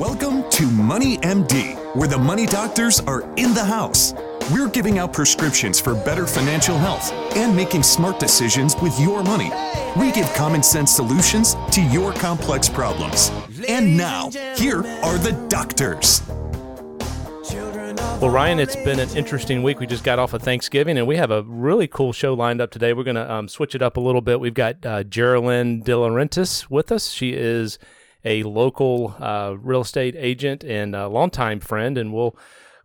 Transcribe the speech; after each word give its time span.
Welcome 0.00 0.48
to 0.52 0.64
Money 0.64 1.18
MD, 1.18 1.76
where 1.94 2.08
the 2.08 2.16
money 2.16 2.46
doctors 2.46 3.00
are 3.00 3.20
in 3.36 3.52
the 3.52 3.62
house. 3.62 4.14
We're 4.50 4.70
giving 4.70 4.98
out 4.98 5.12
prescriptions 5.12 5.78
for 5.78 5.94
better 5.94 6.26
financial 6.26 6.78
health 6.78 7.12
and 7.36 7.54
making 7.54 7.82
smart 7.82 8.18
decisions 8.18 8.74
with 8.76 8.98
your 8.98 9.22
money. 9.22 9.52
We 9.98 10.10
give 10.10 10.26
common 10.32 10.62
sense 10.62 10.90
solutions 10.90 11.54
to 11.72 11.82
your 11.82 12.14
complex 12.14 12.66
problems. 12.66 13.30
And 13.68 13.94
now, 13.94 14.30
here 14.56 14.78
are 14.78 15.18
the 15.18 15.32
doctors. 15.50 16.22
Well, 18.22 18.30
Ryan, 18.30 18.58
it's 18.58 18.76
been 18.76 19.00
an 19.00 19.10
interesting 19.14 19.62
week. 19.62 19.80
We 19.80 19.86
just 19.86 20.02
got 20.02 20.18
off 20.18 20.32
of 20.32 20.40
Thanksgiving, 20.40 20.96
and 20.96 21.06
we 21.06 21.16
have 21.16 21.30
a 21.30 21.42
really 21.42 21.88
cool 21.88 22.14
show 22.14 22.32
lined 22.32 22.62
up 22.62 22.70
today. 22.70 22.94
We're 22.94 23.04
going 23.04 23.16
to 23.16 23.30
um, 23.30 23.48
switch 23.48 23.74
it 23.74 23.82
up 23.82 23.98
a 23.98 24.00
little 24.00 24.22
bit. 24.22 24.40
We've 24.40 24.54
got 24.54 24.76
uh, 24.76 25.04
Gerilyn 25.04 25.84
De 25.84 25.92
Laurentys 25.92 26.70
with 26.70 26.90
us. 26.90 27.10
She 27.10 27.34
is 27.34 27.78
a 28.24 28.42
local 28.42 29.14
uh, 29.18 29.54
real 29.60 29.80
estate 29.82 30.14
agent 30.16 30.64
and 30.64 30.94
a 30.94 31.08
longtime 31.08 31.60
friend, 31.60 31.96
and 31.98 32.12
we'll 32.12 32.36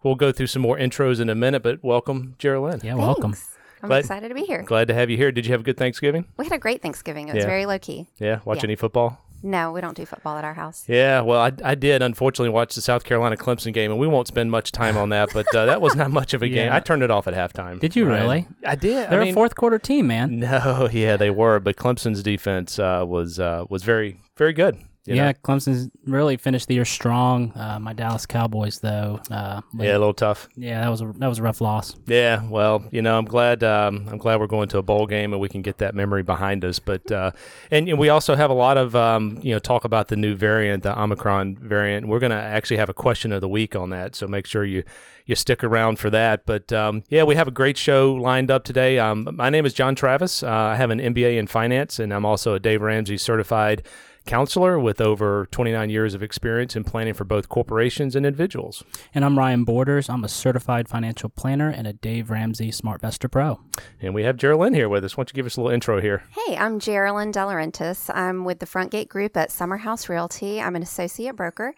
we'll 0.04 0.16
go 0.16 0.32
through 0.32 0.48
some 0.48 0.62
more 0.62 0.78
intros 0.78 1.20
in 1.20 1.30
a 1.30 1.36
minute. 1.36 1.64
But 1.64 1.84
welcome, 1.84 2.36
Gerilyn. 2.40 2.84
Yeah, 2.84 2.96
welcome. 2.96 3.36
I'm 3.84 3.90
Glad- 3.90 4.00
excited 4.00 4.30
to 4.30 4.36
be 4.36 4.44
here. 4.44 4.64
Glad 4.64 4.88
to 4.88 4.94
have 4.94 5.10
you 5.10 5.18
here. 5.18 5.32
Did 5.32 5.46
you 5.46 5.52
have 5.52 5.62
a 5.62 5.64
good 5.64 5.78
Thanksgiving? 5.78 6.26
We 6.38 6.46
had 6.46 6.54
a 6.54 6.58
great 6.58 6.82
Thanksgiving. 6.82 7.28
It 7.30 7.36
was 7.36 7.44
Yeah. 7.44 7.50
very 7.50 7.66
low 7.66 7.78
key. 7.78 8.08
Yeah. 8.18 8.40
Watch 8.46 8.60
Yeah. 8.60 8.64
any 8.66 8.76
football? 8.76 9.22
No, 9.44 9.72
we 9.72 9.80
don't 9.82 9.96
do 9.96 10.08
football 10.08 10.38
at 10.40 10.44
our 10.44 10.56
house. 10.56 10.86
Yeah, 10.88 11.22
well, 11.22 11.40
I, 11.40 11.52
I 11.64 11.76
did 11.76 12.02
unfortunately 12.02 12.50
watch 12.50 12.74
the 12.74 12.82
South 12.82 13.04
Carolina 13.04 13.38
Clemson 13.38 13.74
game, 13.74 13.92
and 13.92 14.00
we 14.00 14.08
won't 14.08 14.28
spend 14.28 14.50
much 14.50 14.72
time 14.72 14.98
on 14.98 15.10
that. 15.10 15.30
But 15.36 15.54
uh, 15.54 15.68
that 15.68 15.82
was 15.82 15.96
not 15.96 16.10
much 16.10 16.34
of 16.34 16.42
a 16.42 16.50
game. 16.58 16.72
I 16.72 16.80
turned 16.80 17.04
it 17.04 17.12
off 17.12 17.28
at 17.28 17.36
halftime. 17.36 17.80
Did 17.80 17.96
you 17.96 18.08
Ryan. 18.08 18.22
really? 18.24 18.48
I 18.66 18.74
did. 18.76 19.08
They're 19.12 19.22
I 19.22 19.26
mean, 19.26 19.34
a 19.34 19.36
fourth 19.36 19.56
quarter 19.56 19.78
team, 19.78 20.08
man. 20.08 20.40
No, 20.40 20.90
yeah, 20.92 21.16
they 21.16 21.30
were, 21.30 21.60
but 21.60 21.76
Clemson's 21.76 22.24
defense 22.24 22.80
uh, 22.80 23.04
was 23.08 23.40
uh, 23.40 23.66
was 23.70 23.84
very 23.84 24.20
very 24.36 24.54
good. 24.54 24.78
You 25.06 25.16
yeah, 25.16 25.28
know? 25.28 25.34
Clemson's 25.44 25.90
really 26.06 26.38
finished 26.38 26.68
the 26.68 26.74
year 26.74 26.86
strong. 26.86 27.52
Uh, 27.54 27.80
my 27.80 27.94
Dallas 27.94 28.26
Cowboys, 28.26 28.80
though, 28.80 29.20
uh, 29.30 29.62
yeah, 29.78 29.92
a 29.92 30.00
little 30.00 30.14
tough. 30.14 30.50
yeah, 30.56 30.82
that 30.82 30.90
was 30.90 31.02
a 31.02 31.14
that 31.18 31.28
was 31.28 31.40
a 31.40 31.44
rough 31.44 31.62
loss. 31.62 31.96
Yeah, 32.08 32.48
well, 32.50 32.84
you 32.92 33.02
know, 33.02 33.18
I'm 33.18 33.26
glad 33.26 33.64
um, 33.64 34.08
I'm 34.10 34.18
glad 34.18 34.40
we're 34.40 34.48
going 34.48 34.68
to 34.70 34.80
a 34.80 34.84
bowl 34.84 35.06
game 35.06 35.32
and 35.32 35.42
we 35.42 35.50
can 35.50 35.62
get 35.62 35.78
that 35.78 35.94
memory 35.94 36.24
behind 36.24 36.66
us. 36.66 36.80
But 36.80 37.12
uh, 37.12 37.32
and, 37.70 37.88
and 37.88 38.00
we 38.00 38.10
also 38.10 38.36
have 38.36 38.50
a 38.50 38.56
lot 38.56 38.78
of 38.78 38.96
um, 38.96 39.40
you 39.42 39.54
know 39.54 39.60
talk 39.60 39.86
about 39.86 40.08
the 40.08 40.16
new 40.16 40.36
variant, 40.36 40.84
the 40.84 41.00
Omicron 41.00 41.58
variant. 41.58 42.08
We're 42.08 42.20
going 42.20 42.32
to 42.32 42.38
actually 42.38 42.78
have 42.78 42.90
a 42.90 42.94
question 42.94 43.32
of 43.32 43.42
the 43.42 43.50
week 43.50 43.76
on 43.76 43.92
that, 43.92 44.16
so 44.16 44.28
make 44.28 44.48
sure 44.48 44.66
you 44.66 44.84
you 45.26 45.36
stick 45.36 45.64
around 45.64 46.00
for 46.00 46.10
that. 46.10 46.46
But 46.46 46.72
um, 46.72 47.04
yeah, 47.10 47.24
we 47.24 47.36
have 47.36 47.48
a 47.48 47.52
great 47.52 47.78
show 47.78 48.14
lined 48.14 48.52
up 48.52 48.64
today. 48.64 49.00
Um, 49.00 49.28
my 49.34 49.50
name 49.50 49.66
is 49.66 49.74
John 49.74 49.96
Travis. 49.96 50.44
Uh, 50.44 50.50
I 50.50 50.76
have 50.76 50.92
an 50.92 51.00
MBA 51.00 51.38
in 51.38 51.48
finance, 51.48 52.00
and 52.00 52.14
I'm 52.14 52.26
also 52.26 52.54
a 52.54 52.60
Dave 52.60 52.82
Ramsey 52.82 53.18
certified 53.18 53.84
counselor 54.26 54.80
with 54.80 55.00
over 55.00 55.48
29 55.52 55.90
years 55.90 56.14
of 56.14 56.24
experience 56.24 56.76
in 56.76 56.84
planning 56.84 57.14
for 57.14 57.24
both 57.24 57.50
corporations 57.50 58.16
and 58.16 58.26
individuals. 58.26 58.84
And 59.14 59.24
I'm 59.24 59.38
Ryan 59.38 59.64
Borders. 59.64 60.10
I'm 60.10 60.24
a 60.24 60.28
certified 60.28 60.90
financial 60.90 61.30
planner 61.30 61.70
and 61.70 61.88
a 61.88 61.94
Dave 61.94 62.30
Ramsey 62.30 62.72
SmartVestor 62.72 63.30
Pro. 63.30 63.60
And 64.02 64.14
we 64.14 64.24
have 64.24 64.38
Gerilyn 64.38 64.76
here 64.76 64.90
with 64.90 65.06
us. 65.06 65.16
Why 65.16 65.22
don't 65.22 65.32
you 65.32 65.36
give 65.36 65.46
us 65.46 65.58
a 65.58 65.62
little 65.62 65.74
intro 65.74 66.02
here? 66.02 66.24
Hey, 66.32 66.58
I'm 66.58 66.80
Gerilyn 66.80 67.32
De 67.32 67.40
Laurentys. 67.40 68.10
I'm 68.14 68.46
with 68.46 68.60
the 68.60 68.66
Front 68.66 68.92
Gate 68.92 69.10
Group 69.10 69.38
at 69.38 69.52
Summer 69.52 69.78
House 69.78 70.10
Realty. 70.10 70.62
I'm 70.62 70.76
an 70.76 70.84
associate 70.84 71.36
broker, 71.36 71.74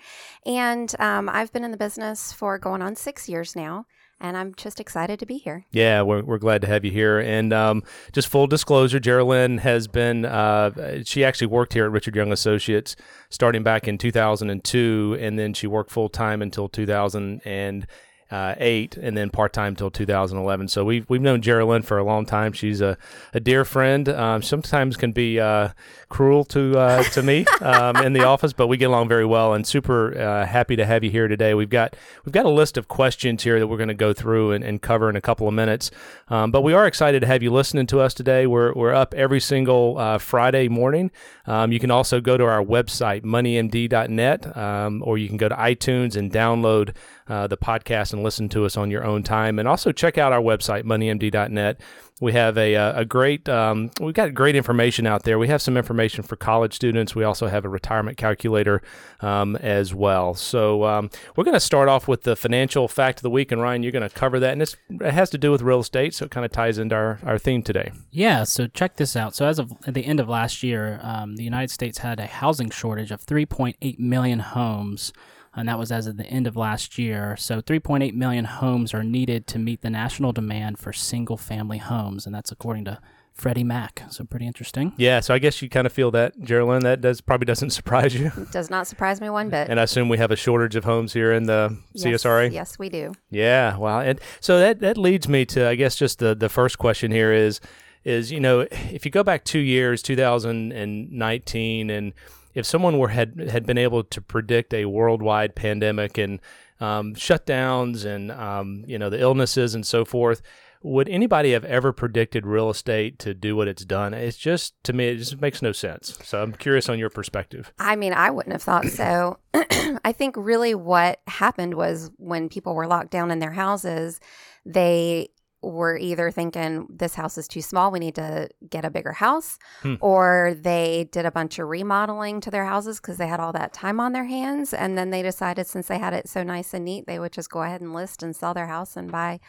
and 0.45 0.93
um, 0.99 1.29
I've 1.29 1.51
been 1.51 1.63
in 1.63 1.71
the 1.71 1.77
business 1.77 2.31
for 2.31 2.57
going 2.57 2.81
on 2.81 2.95
six 2.95 3.27
years 3.27 3.55
now. 3.55 3.85
And 4.19 4.35
I'm 4.35 4.55
just 4.55 4.79
excited 4.79 5.19
to 5.19 5.25
be 5.25 5.37
here. 5.37 5.65
Yeah, 5.71 6.01
we're, 6.01 6.23
we're 6.23 6.39
glad 6.39 6.61
to 6.61 6.67
have 6.67 6.83
you 6.83 6.91
here. 6.91 7.19
And 7.19 7.53
um, 7.53 7.83
just 8.13 8.27
full 8.27 8.47
disclosure, 8.47 8.99
Gerilyn 8.99 9.59
has 9.59 9.87
been, 9.87 10.25
uh, 10.25 11.03
she 11.03 11.23
actually 11.23 11.47
worked 11.47 11.73
here 11.73 11.85
at 11.85 11.91
Richard 11.91 12.15
Young 12.15 12.31
Associates 12.31 12.95
starting 13.29 13.61
back 13.61 13.87
in 13.87 13.97
2002, 13.97 15.17
and 15.19 15.37
then 15.37 15.53
she 15.53 15.67
worked 15.67 15.91
full 15.91 16.09
time 16.09 16.41
until 16.41 16.67
2008, 16.67 17.41
and 17.45 17.85
then 18.29 19.29
part 19.29 19.53
time 19.53 19.69
until 19.73 19.89
2011. 19.89 20.67
So 20.67 20.83
we've, 20.83 21.05
we've 21.09 21.21
known 21.21 21.41
Gerilyn 21.41 21.83
for 21.83 21.97
a 21.97 22.03
long 22.03 22.25
time. 22.25 22.53
She's 22.53 22.81
a, 22.81 22.97
a 23.33 23.39
dear 23.39 23.65
friend. 23.65 24.09
Um, 24.09 24.41
sometimes 24.41 24.97
can 24.97 25.11
be 25.11 25.39
uh, 25.39 25.69
cruel 26.09 26.45
to 26.45 26.77
uh, 26.77 27.03
to 27.03 27.21
me 27.21 27.45
um, 27.61 27.97
in 27.97 28.13
the 28.13 28.23
office, 28.23 28.53
but 28.53 28.67
we 28.67 28.77
get 28.77 28.85
along 28.85 29.07
very 29.07 29.25
well 29.25 29.53
and 29.53 29.65
super 29.65 30.17
uh, 30.17 30.45
happy 30.45 30.75
to 30.75 30.85
have 30.85 31.03
you 31.03 31.11
here 31.11 31.27
today. 31.27 31.53
We've 31.53 31.69
got 31.69 31.95
we've 32.25 32.33
got 32.33 32.45
a 32.45 32.49
list 32.49 32.77
of 32.77 32.87
questions 32.87 33.43
here 33.43 33.59
that 33.59 33.67
we're 33.67 33.77
going 33.77 33.89
to 33.89 33.93
go 33.93 34.13
through 34.13 34.51
and, 34.51 34.63
and 34.63 34.81
cover 34.81 35.09
in 35.09 35.15
a 35.15 35.21
couple 35.21 35.47
of 35.47 35.53
minutes. 35.53 35.91
Um, 36.29 36.51
but 36.51 36.61
we 36.61 36.73
are 36.73 36.87
excited 36.87 37.21
to 37.21 37.27
have 37.27 37.43
you 37.43 37.51
listening 37.51 37.87
to 37.87 37.99
us 37.99 38.13
today. 38.13 38.47
We're 38.47 38.73
we're 38.73 38.93
up 38.93 39.13
every 39.13 39.39
single 39.39 39.97
uh, 39.97 40.17
Friday 40.17 40.67
morning. 40.67 41.11
Um, 41.45 41.71
you 41.71 41.79
can 41.79 41.91
also 41.91 42.21
go 42.21 42.37
to 42.37 42.45
our 42.45 42.63
website 42.63 43.23
moneymd.net, 43.23 44.57
um, 44.57 45.03
or 45.05 45.17
you 45.17 45.27
can 45.27 45.37
go 45.37 45.49
to 45.49 45.55
iTunes 45.55 46.15
and 46.15 46.31
download 46.31 46.95
uh, 47.29 47.47
the 47.47 47.57
podcast 47.57 48.13
and 48.13 48.23
listen 48.23 48.49
to 48.49 48.65
us 48.65 48.77
on 48.77 48.91
your 48.91 49.03
own 49.03 49.23
time. 49.23 49.59
And 49.59 49.67
also 49.67 49.91
check 49.91 50.17
out 50.17 50.33
our 50.33 50.41
website 50.41 50.83
moneymd.net. 50.83 51.79
We 52.19 52.33
have 52.33 52.57
a, 52.57 52.75
uh, 52.75 53.01
a 53.01 53.05
great, 53.05 53.47
um, 53.47 53.91
we've 54.01 54.13
got 54.13 54.33
great 54.33 54.55
information 54.55 55.05
out 55.05 55.21
there. 55.21 55.37
We 55.37 55.49
have 55.49 55.61
some 55.61 55.77
information 55.77 56.23
for 56.23 56.35
college 56.35 56.73
students. 56.73 57.13
We 57.13 57.23
also 57.23 57.47
have 57.47 57.63
a 57.63 57.69
retirement 57.69 58.17
calculator 58.17 58.81
um, 59.21 59.55
as 59.57 59.93
well. 59.93 60.33
So 60.33 60.83
um, 60.85 61.11
we're 61.35 61.43
going 61.43 61.53
to 61.53 61.59
start 61.59 61.89
off 61.89 62.07
with 62.07 62.23
the 62.23 62.35
financial 62.35 62.87
fact 62.87 63.19
of 63.19 63.23
the 63.23 63.29
week. 63.29 63.51
And 63.51 63.61
Ryan, 63.61 63.83
you're 63.83 63.91
going 63.91 64.07
to 64.07 64.15
cover 64.15 64.39
that. 64.39 64.53
And 64.53 64.61
it 64.63 65.13
has 65.13 65.29
to 65.29 65.37
do 65.37 65.51
with 65.51 65.61
real 65.61 65.81
estate. 65.81 66.15
So 66.15 66.25
it 66.25 66.31
kind 66.31 66.43
of 66.43 66.51
ties 66.51 66.79
into 66.79 66.95
our, 66.95 67.19
our 67.23 67.37
theme 67.37 67.61
today. 67.61 67.91
Yeah, 68.09 68.45
so 68.45 68.65
check 68.65 68.95
this 68.95 69.15
out. 69.15 69.35
So 69.35 69.45
as 69.45 69.59
of 69.59 69.73
at 69.85 69.93
the 69.93 70.05
end 70.05 70.19
of 70.19 70.27
last 70.27 70.63
year, 70.63 70.99
um, 71.03 71.35
the 71.35 71.43
United 71.43 71.69
States 71.69 71.99
had 71.99 72.19
a 72.19 72.25
housing 72.25 72.71
shortage 72.71 73.11
of 73.11 73.23
3.8 73.23 73.99
million 73.99 74.39
homes, 74.39 75.13
and 75.57 75.67
that 75.67 75.79
was 75.79 75.91
as 75.91 76.07
of 76.07 76.17
the 76.17 76.25
end 76.25 76.47
of 76.47 76.55
last 76.55 76.97
year. 76.97 77.35
So 77.37 77.61
3.8 77.61 78.13
million 78.13 78.45
homes 78.45 78.93
are 78.93 79.03
needed 79.03 79.47
to 79.47 79.59
meet 79.59 79.81
the 79.81 79.89
national 79.89 80.31
demand 80.31 80.77
for 80.77 80.93
single-family 80.93 81.79
homes, 81.79 82.25
and 82.25 82.33
that's 82.33 82.51
according 82.51 82.85
to 82.85 82.99
Freddie 83.37 83.63
Mac. 83.63 84.03
So 84.09 84.23
pretty 84.23 84.47
interesting. 84.47 84.93
Yeah. 84.97 85.19
So 85.19 85.33
I 85.33 85.39
guess 85.39 85.61
you 85.61 85.69
kind 85.69 85.85
of 85.85 85.93
feel 85.93 86.09
that, 86.11 86.39
Gerilyn. 86.39 86.81
That 86.81 87.01
does 87.01 87.21
probably 87.21 87.45
doesn't 87.45 87.69
surprise 87.79 88.15
you. 88.15 88.31
It 88.35 88.51
does 88.51 88.69
not 88.69 88.87
surprise 88.87 89.21
me 89.21 89.29
one 89.29 89.49
bit. 89.49 89.69
And 89.69 89.79
I 89.79 89.83
assume 89.83 90.09
we 90.09 90.17
have 90.17 90.31
a 90.31 90.35
shortage 90.35 90.75
of 90.75 90.83
homes 90.83 91.13
here 91.13 91.31
in 91.31 91.43
the 91.43 91.77
yes, 91.93 92.23
CSRA. 92.23 92.51
Yes, 92.51 92.79
we 92.79 92.89
do. 92.89 93.13
Yeah, 93.29 93.77
wow. 93.77 93.99
And 93.99 94.19
so 94.39 94.59
that 94.59 94.79
that 94.79 94.97
leads 94.97 95.27
me 95.27 95.45
to 95.45 95.67
I 95.67 95.75
guess 95.75 95.95
just 95.95 96.19
the 96.19 96.33
the 96.33 96.49
first 96.49 96.79
question 96.79 97.11
here 97.11 97.31
is 97.31 97.61
is 98.03 98.31
you 98.31 98.39
know 98.39 98.61
if 98.71 99.05
you 99.05 99.11
go 99.11 99.23
back 99.23 99.43
2 99.43 99.59
years 99.59 100.01
2019 100.01 101.89
and 101.89 102.13
if 102.57 102.65
someone 102.65 102.97
were 102.97 103.09
had 103.09 103.49
had 103.49 103.65
been 103.65 103.77
able 103.77 104.03
to 104.03 104.19
predict 104.19 104.73
a 104.73 104.85
worldwide 104.85 105.55
pandemic 105.55 106.17
and 106.17 106.39
um, 106.79 107.13
shutdowns 107.13 108.03
and 108.03 108.31
um, 108.31 108.83
you 108.87 108.97
know 108.97 109.09
the 109.09 109.19
illnesses 109.19 109.75
and 109.75 109.85
so 109.85 110.03
forth 110.03 110.41
would 110.83 111.09
anybody 111.09 111.51
have 111.51 111.65
ever 111.65 111.91
predicted 111.91 112.45
real 112.45 112.69
estate 112.69 113.17
to 113.19 113.33
do 113.33 113.55
what 113.55 113.67
it's 113.67 113.83
done? 113.83 114.13
It's 114.13 114.37
just 114.37 114.81
to 114.83 114.93
me 114.93 115.07
it 115.07 115.17
just 115.17 115.41
makes 115.41 115.61
no 115.61 115.71
sense. 115.71 116.17
So 116.23 116.41
i'm 116.41 116.53
curious 116.53 116.87
on 116.87 116.99
your 116.99 117.09
perspective. 117.09 117.73
I 117.79 117.95
mean, 117.95 118.13
I 118.13 118.29
wouldn't 118.29 118.53
have 118.53 118.63
thought 118.63 118.85
so. 118.85 119.39
I 119.53 120.11
think 120.11 120.35
really 120.37 120.75
what 120.75 121.21
happened 121.27 121.73
was 121.73 122.11
when 122.17 122.47
people 122.47 122.75
were 122.75 122.87
locked 122.87 123.11
down 123.11 123.31
in 123.31 123.39
their 123.39 123.51
houses, 123.51 124.19
they 124.65 125.29
were 125.61 125.97
either 125.97 126.29
thinking 126.31 126.85
this 126.89 127.15
house 127.15 127.37
is 127.37 127.47
too 127.47 127.61
small, 127.61 127.91
we 127.91 127.99
need 127.99 128.15
to 128.15 128.47
get 128.69 128.85
a 128.85 128.89
bigger 128.89 129.11
house, 129.13 129.57
Hmm. 129.81 129.95
or 130.01 130.55
they 130.59 131.09
did 131.11 131.25
a 131.25 131.31
bunch 131.31 131.57
of 131.59 131.67
remodeling 131.67 132.39
to 132.41 132.51
their 132.51 132.65
houses 132.65 132.99
because 132.99 133.17
they 133.17 133.27
had 133.27 133.39
all 133.39 133.51
that 133.53 133.73
time 133.73 133.99
on 133.99 134.13
their 134.13 134.25
hands. 134.25 134.73
And 134.73 134.97
then 134.97 135.09
they 135.09 135.21
decided 135.23 135.65
since 135.67 135.87
they 135.87 135.97
had 135.97 136.13
it 136.13 136.29
so 136.29 136.43
nice 136.43 136.73
and 136.73 136.85
neat, 136.85 137.07
they 137.07 137.19
would 137.19 137.31
just 137.31 137.49
go 137.49 137.63
ahead 137.63 137.81
and 137.81 137.93
list 137.93 138.21
and 138.23 138.35
sell 138.35 138.53
their 138.53 138.67
house 138.67 138.95
and 138.95 139.11
buy 139.11 139.39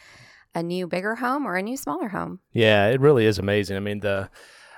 a 0.55 0.63
new 0.63 0.87
bigger 0.87 1.15
home 1.15 1.45
or 1.45 1.55
a 1.57 1.61
new 1.61 1.77
smaller 1.77 2.09
home. 2.09 2.39
Yeah, 2.53 2.87
it 2.87 2.99
really 2.99 3.25
is 3.25 3.37
amazing. 3.37 3.77
I 3.77 3.81
mean 3.81 3.99
the 3.99 4.29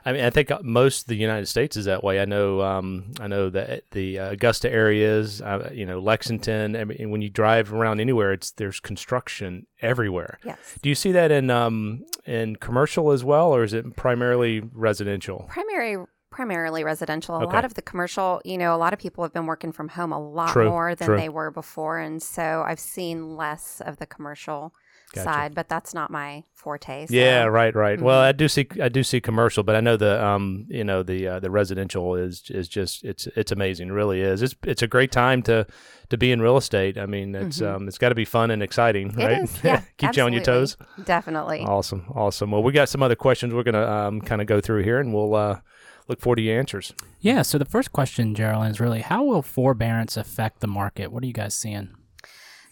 I 0.06 0.14
mean, 0.14 0.24
I 0.24 0.30
think 0.30 0.50
most 0.64 1.02
of 1.02 1.08
the 1.08 1.16
United 1.16 1.46
States 1.48 1.78
is 1.78 1.86
that 1.86 2.04
way. 2.04 2.20
I 2.20 2.26
know, 2.26 2.62
um, 2.62 3.12
I 3.20 3.28
know 3.28 3.50
that 3.52 3.84
the 3.92 4.20
uh, 4.20 4.32
Augusta 4.32 4.72
areas, 4.72 5.42
uh, 5.42 5.70
you 5.74 5.86
know, 5.86 6.00
Lexington. 6.00 6.76
I 6.76 6.86
mean, 6.86 7.12
when 7.12 7.22
you 7.22 7.30
drive 7.30 7.72
around 7.74 8.00
anywhere, 8.00 8.34
it's 8.34 8.52
there's 8.52 8.80
construction 8.80 9.68
everywhere. 9.82 10.40
Yes. 10.44 10.58
Do 10.82 10.90
you 10.90 10.96
see 10.96 11.12
that 11.12 11.32
in 11.32 11.50
um, 11.50 12.04
in 12.26 12.56
commercial 12.56 13.12
as 13.12 13.24
well, 13.24 13.52
or 13.56 13.64
is 13.64 13.74
it 13.74 13.96
primarily 13.96 14.62
residential? 14.74 15.46
Primary 15.50 15.98
primarily 16.32 16.82
residential. 16.84 17.36
A 17.36 17.44
Okay. 17.44 17.54
lot 17.56 17.66
of 17.66 17.74
the 17.74 17.82
commercial, 17.82 18.42
you 18.46 18.58
know, 18.58 18.74
a 18.74 18.78
lot 18.78 18.94
of 18.94 19.00
people 19.00 19.22
have 19.24 19.34
been 19.34 19.46
working 19.48 19.74
from 19.74 19.90
home 19.90 20.14
a 20.14 20.20
lot 20.20 20.54
True, 20.54 20.70
more 20.70 20.96
than 20.96 21.08
true. 21.10 21.18
they 21.18 21.28
were 21.28 21.52
before. 21.52 22.00
And 22.00 22.24
so 22.24 22.64
I've 22.66 22.80
seen 22.80 23.36
less 23.36 23.82
of 23.86 23.98
the 23.98 24.06
commercial 24.06 24.74
Gotcha. 25.14 25.24
side, 25.26 25.56
but 25.56 25.68
that's 25.68 25.94
not 25.94 26.10
my 26.10 26.44
forte. 26.54 27.06
So. 27.08 27.14
Yeah, 27.14 27.44
right, 27.46 27.76
right. 27.76 28.00
Well, 28.00 28.22
Mhm. 28.22 28.26
I 28.28 28.32
do 28.32 28.48
see, 28.48 28.68
I 28.82 28.88
do 28.90 29.04
see 29.04 29.20
commercial, 29.20 29.64
but 29.64 29.76
I 29.76 29.82
know 29.82 29.98
the, 29.98 30.24
um, 30.24 30.66
you 30.70 30.84
know, 30.84 31.04
the 31.04 31.28
uh, 31.28 31.40
the 31.40 31.52
residential 31.52 32.16
is 32.16 32.44
is 32.50 32.68
just 32.70 33.04
it's 33.04 33.28
it's 33.36 33.52
amazing, 33.52 33.90
it 33.90 33.92
really 33.94 34.22
is. 34.22 34.42
It's 34.42 34.56
it's 34.64 34.82
a 34.82 34.88
great 34.88 35.12
time 35.12 35.42
to 35.44 35.66
to 36.10 36.18
be 36.18 36.32
in 36.32 36.42
real 36.42 36.56
estate. 36.58 36.98
I 36.98 37.06
mean, 37.06 37.36
it's 37.36 37.60
Mhm. 37.60 37.76
um, 37.76 37.88
it's 37.88 37.98
got 37.98 38.10
to 38.10 38.16
be 38.16 38.26
fun 38.26 38.52
and 38.52 38.62
exciting, 38.64 39.12
It 39.20 39.26
right? 39.26 39.44
is, 39.44 39.60
yeah, 39.64 39.82
Keep 39.98 40.16
you 40.18 40.24
on 40.24 40.34
your 40.34 40.44
toes. 40.44 40.78
Definitely. 41.06 41.62
Awesome, 41.62 42.06
awesome. 42.16 42.52
Well, 42.52 42.64
we 42.64 42.72
got 42.72 42.88
some 42.90 43.04
other 43.04 43.16
questions 43.16 43.54
we're 43.54 43.64
gonna 43.64 43.86
um, 43.86 44.22
kind 44.22 44.42
of 44.42 44.48
go 44.48 44.62
through 44.62 44.84
here, 44.84 45.00
and 45.00 45.14
we'll 45.14 45.36
uh, 45.36 45.60
look 46.08 46.22
forward 46.22 46.38
to 46.38 46.42
your 46.42 46.58
answers. 46.60 46.94
Yeah. 47.20 47.42
So 47.42 47.58
the 47.58 47.66
first 47.66 47.92
question, 47.92 48.34
Gerilyn, 48.36 48.70
is 48.72 48.80
really 48.80 49.02
how 49.02 49.24
will 49.24 49.42
forbearance 49.42 50.16
affect 50.18 50.60
the 50.62 50.68
market? 50.68 51.12
What 51.12 51.24
are 51.24 51.28
you 51.28 51.34
guys 51.34 51.54
seeing? 51.54 51.90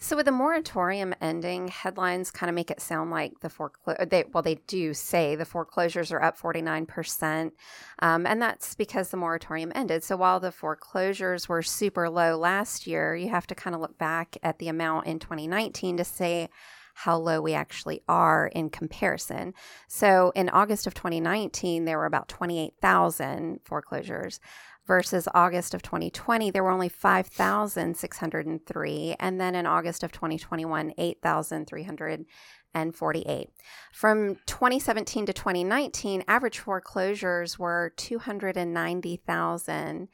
So 0.02 0.16
with 0.16 0.24
the 0.24 0.32
moratorium 0.32 1.14
ending, 1.20 1.68
headlines 1.68 2.30
kind 2.30 2.48
of 2.48 2.54
make 2.54 2.70
it 2.70 2.80
sound 2.80 3.10
like 3.10 3.40
the 3.40 3.50
foreclosure. 3.50 4.06
They, 4.06 4.24
well, 4.32 4.42
they 4.42 4.54
do 4.66 4.94
say 4.94 5.36
the 5.36 5.44
foreclosures 5.44 6.10
are 6.10 6.22
up 6.22 6.38
forty 6.38 6.62
nine 6.62 6.86
percent, 6.86 7.52
um, 7.98 8.26
and 8.26 8.40
that's 8.40 8.74
because 8.74 9.10
the 9.10 9.18
moratorium 9.18 9.70
ended. 9.74 10.02
So 10.02 10.16
while 10.16 10.40
the 10.40 10.52
foreclosures 10.52 11.50
were 11.50 11.60
super 11.60 12.08
low 12.08 12.38
last 12.38 12.86
year, 12.86 13.14
you 13.14 13.28
have 13.28 13.46
to 13.48 13.54
kind 13.54 13.74
of 13.74 13.82
look 13.82 13.98
back 13.98 14.38
at 14.42 14.58
the 14.58 14.68
amount 14.68 15.06
in 15.06 15.18
2019 15.18 15.98
to 15.98 16.04
say 16.04 16.48
how 16.94 17.16
low 17.16 17.40
we 17.40 17.54
actually 17.54 18.02
are 18.08 18.48
in 18.48 18.68
comparison. 18.68 19.54
So 19.88 20.32
in 20.34 20.48
August 20.48 20.86
of 20.86 20.94
2019, 20.94 21.84
there 21.84 21.98
were 21.98 22.06
about 22.06 22.28
28,000 22.28 23.60
foreclosures 23.64 24.40
versus 24.90 25.26
August 25.34 25.72
of 25.72 25.80
2020, 25.82 26.50
there 26.50 26.64
were 26.64 26.72
only 26.72 26.88
5,603. 26.88 29.14
And 29.20 29.40
then 29.40 29.54
in 29.54 29.64
August 29.64 30.02
of 30.02 30.10
2021, 30.10 30.94
8,348. 30.98 33.50
From 33.92 34.34
2017 34.46 35.26
to 35.26 35.32
2019, 35.32 36.24
average 36.26 36.58
foreclosures 36.58 37.56
were 37.56 37.92
290,000. 37.98 40.08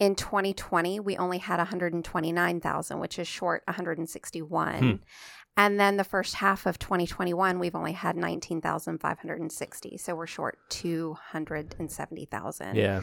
In 0.00 0.14
2020, 0.14 1.00
we 1.00 1.18
only 1.18 1.36
had 1.36 1.58
129,000, 1.58 2.98
which 2.98 3.18
is 3.18 3.28
short 3.28 3.62
161. 3.66 4.78
Hmm. 4.78 4.92
And 5.58 5.78
then 5.78 5.98
the 5.98 6.04
first 6.04 6.36
half 6.36 6.64
of 6.64 6.78
2021, 6.78 7.58
we've 7.58 7.76
only 7.76 7.92
had 7.92 8.16
19,560. 8.16 9.98
So 9.98 10.14
we're 10.14 10.26
short 10.26 10.58
270,000. 10.70 12.76
Yeah. 12.76 13.02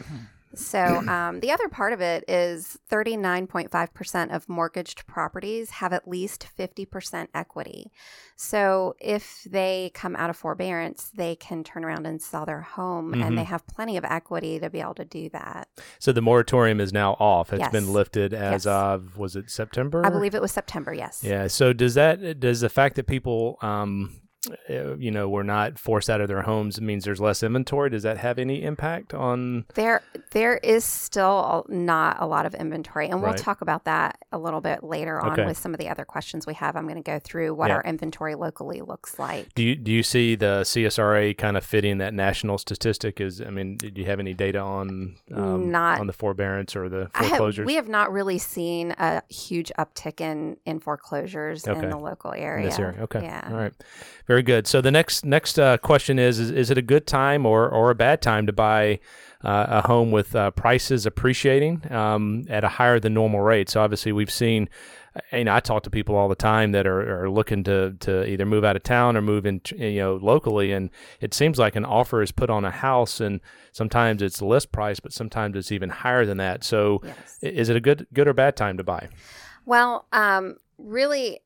So, 0.54 0.80
um, 1.08 1.40
the 1.40 1.52
other 1.52 1.68
part 1.68 1.92
of 1.92 2.00
it 2.00 2.24
is 2.26 2.76
39.5% 2.90 4.34
of 4.34 4.48
mortgaged 4.48 5.06
properties 5.06 5.70
have 5.70 5.92
at 5.92 6.08
least 6.08 6.46
50% 6.58 7.28
equity. 7.32 7.90
So, 8.34 8.96
if 9.00 9.46
they 9.48 9.92
come 9.94 10.16
out 10.16 10.28
of 10.28 10.36
forbearance, 10.36 11.10
they 11.14 11.36
can 11.36 11.62
turn 11.62 11.84
around 11.84 12.06
and 12.06 12.20
sell 12.20 12.46
their 12.46 12.62
home 12.62 13.12
mm-hmm. 13.12 13.22
and 13.22 13.38
they 13.38 13.42
mm-hmm. 13.42 13.50
have 13.50 13.66
plenty 13.68 13.96
of 13.96 14.04
equity 14.04 14.58
to 14.58 14.68
be 14.70 14.80
able 14.80 14.94
to 14.94 15.04
do 15.04 15.28
that. 15.30 15.68
So, 16.00 16.10
the 16.10 16.22
moratorium 16.22 16.80
is 16.80 16.92
now 16.92 17.12
off. 17.20 17.52
It's 17.52 17.60
yes. 17.60 17.70
been 17.70 17.92
lifted 17.92 18.34
as 18.34 18.64
yes. 18.64 18.66
of, 18.66 19.16
was 19.16 19.36
it 19.36 19.50
September? 19.50 20.04
I 20.04 20.10
believe 20.10 20.34
it 20.34 20.42
was 20.42 20.52
September, 20.52 20.92
yes. 20.92 21.22
Yeah. 21.22 21.46
So, 21.46 21.72
does 21.72 21.94
that, 21.94 22.40
does 22.40 22.60
the 22.60 22.68
fact 22.70 22.96
that 22.96 23.06
people, 23.06 23.56
um, 23.62 24.20
you 24.68 25.10
know 25.10 25.28
were 25.28 25.44
not 25.44 25.78
forced 25.78 26.08
out 26.08 26.20
of 26.20 26.28
their 26.28 26.42
homes 26.42 26.78
it 26.78 26.82
means 26.82 27.04
there's 27.04 27.20
less 27.20 27.42
inventory 27.42 27.90
does 27.90 28.02
that 28.02 28.16
have 28.16 28.38
any 28.38 28.62
impact 28.62 29.12
on 29.12 29.66
there 29.74 30.02
there 30.30 30.56
is 30.58 30.82
still 30.82 31.66
not 31.68 32.16
a 32.20 32.26
lot 32.26 32.46
of 32.46 32.54
inventory 32.54 33.06
and 33.08 33.20
we'll 33.20 33.32
right. 33.32 33.38
talk 33.38 33.60
about 33.60 33.84
that 33.84 34.18
a 34.32 34.38
little 34.38 34.62
bit 34.62 34.82
later 34.82 35.20
on 35.20 35.32
okay. 35.32 35.44
with 35.44 35.58
some 35.58 35.74
of 35.74 35.78
the 35.78 35.88
other 35.88 36.06
questions 36.06 36.46
we 36.46 36.54
have 36.54 36.74
i'm 36.74 36.84
going 36.84 36.96
to 36.96 37.02
go 37.02 37.18
through 37.18 37.52
what 37.52 37.68
yeah. 37.68 37.74
our 37.74 37.82
inventory 37.82 38.34
locally 38.34 38.80
looks 38.80 39.18
like 39.18 39.52
do 39.54 39.62
you 39.62 39.76
do 39.76 39.92
you 39.92 40.02
see 40.02 40.34
the 40.34 40.62
csra 40.64 41.36
kind 41.36 41.58
of 41.58 41.64
fitting 41.64 41.98
that 41.98 42.14
national 42.14 42.56
statistic 42.56 43.20
is 43.20 43.42
i 43.42 43.50
mean 43.50 43.76
do 43.76 43.92
you 43.94 44.06
have 44.06 44.20
any 44.20 44.32
data 44.32 44.58
on 44.58 45.16
um, 45.34 45.70
not 45.70 46.00
on 46.00 46.06
the 46.06 46.14
forbearance 46.14 46.74
or 46.74 46.88
the 46.88 47.10
foreclosures 47.12 47.58
have, 47.58 47.66
we 47.66 47.74
have 47.74 47.88
not 47.88 48.10
really 48.10 48.38
seen 48.38 48.92
a 48.92 49.22
huge 49.28 49.70
uptick 49.78 50.18
in 50.22 50.56
in 50.64 50.80
foreclosures 50.80 51.68
okay. 51.68 51.78
in 51.78 51.90
the 51.90 51.98
local 51.98 52.32
area, 52.32 52.74
in 52.74 52.80
area. 52.80 53.02
okay 53.02 53.22
yeah 53.22 53.46
all 53.50 53.56
right 53.56 53.74
very 54.30 54.44
good. 54.44 54.68
So 54.68 54.80
the 54.80 54.92
next 54.92 55.24
next 55.24 55.58
uh, 55.58 55.76
question 55.78 56.16
is, 56.20 56.38
is, 56.38 56.52
is 56.52 56.70
it 56.70 56.78
a 56.78 56.82
good 56.82 57.04
time 57.04 57.44
or 57.44 57.68
or 57.68 57.90
a 57.90 57.96
bad 57.96 58.22
time 58.22 58.46
to 58.46 58.52
buy 58.52 59.00
uh, 59.42 59.66
a 59.68 59.88
home 59.88 60.12
with 60.12 60.36
uh, 60.36 60.52
prices 60.52 61.04
appreciating 61.04 61.90
um, 61.92 62.44
at 62.48 62.62
a 62.62 62.68
higher 62.68 63.00
than 63.00 63.12
normal 63.12 63.40
rate? 63.40 63.68
So 63.68 63.82
obviously 63.82 64.12
we've 64.12 64.30
seen. 64.30 64.68
Uh, 65.16 65.38
you 65.38 65.42
know, 65.42 65.56
I 65.56 65.58
talk 65.58 65.82
to 65.82 65.90
people 65.90 66.14
all 66.14 66.28
the 66.28 66.36
time 66.36 66.70
that 66.70 66.86
are, 66.86 67.24
are 67.24 67.28
looking 67.28 67.64
to, 67.64 67.96
to 67.98 68.24
either 68.30 68.46
move 68.46 68.62
out 68.62 68.76
of 68.76 68.84
town 68.84 69.16
or 69.16 69.20
move 69.20 69.44
in, 69.44 69.60
you 69.74 69.98
know, 69.98 70.14
locally, 70.22 70.70
and 70.70 70.88
it 71.20 71.34
seems 71.34 71.58
like 71.58 71.74
an 71.74 71.84
offer 71.84 72.22
is 72.22 72.30
put 72.30 72.48
on 72.48 72.64
a 72.64 72.70
house, 72.70 73.18
and 73.18 73.40
sometimes 73.72 74.22
it's 74.22 74.40
list 74.40 74.70
price, 74.70 75.00
but 75.00 75.12
sometimes 75.12 75.56
it's 75.56 75.72
even 75.72 75.90
higher 75.90 76.24
than 76.24 76.36
that. 76.36 76.62
So, 76.62 77.00
yes. 77.02 77.38
is 77.42 77.68
it 77.68 77.74
a 77.74 77.80
good 77.80 78.06
good 78.14 78.28
or 78.28 78.34
bad 78.34 78.54
time 78.54 78.76
to 78.76 78.84
buy? 78.84 79.08
Well, 79.66 80.06
um, 80.12 80.58
really, 80.78 81.40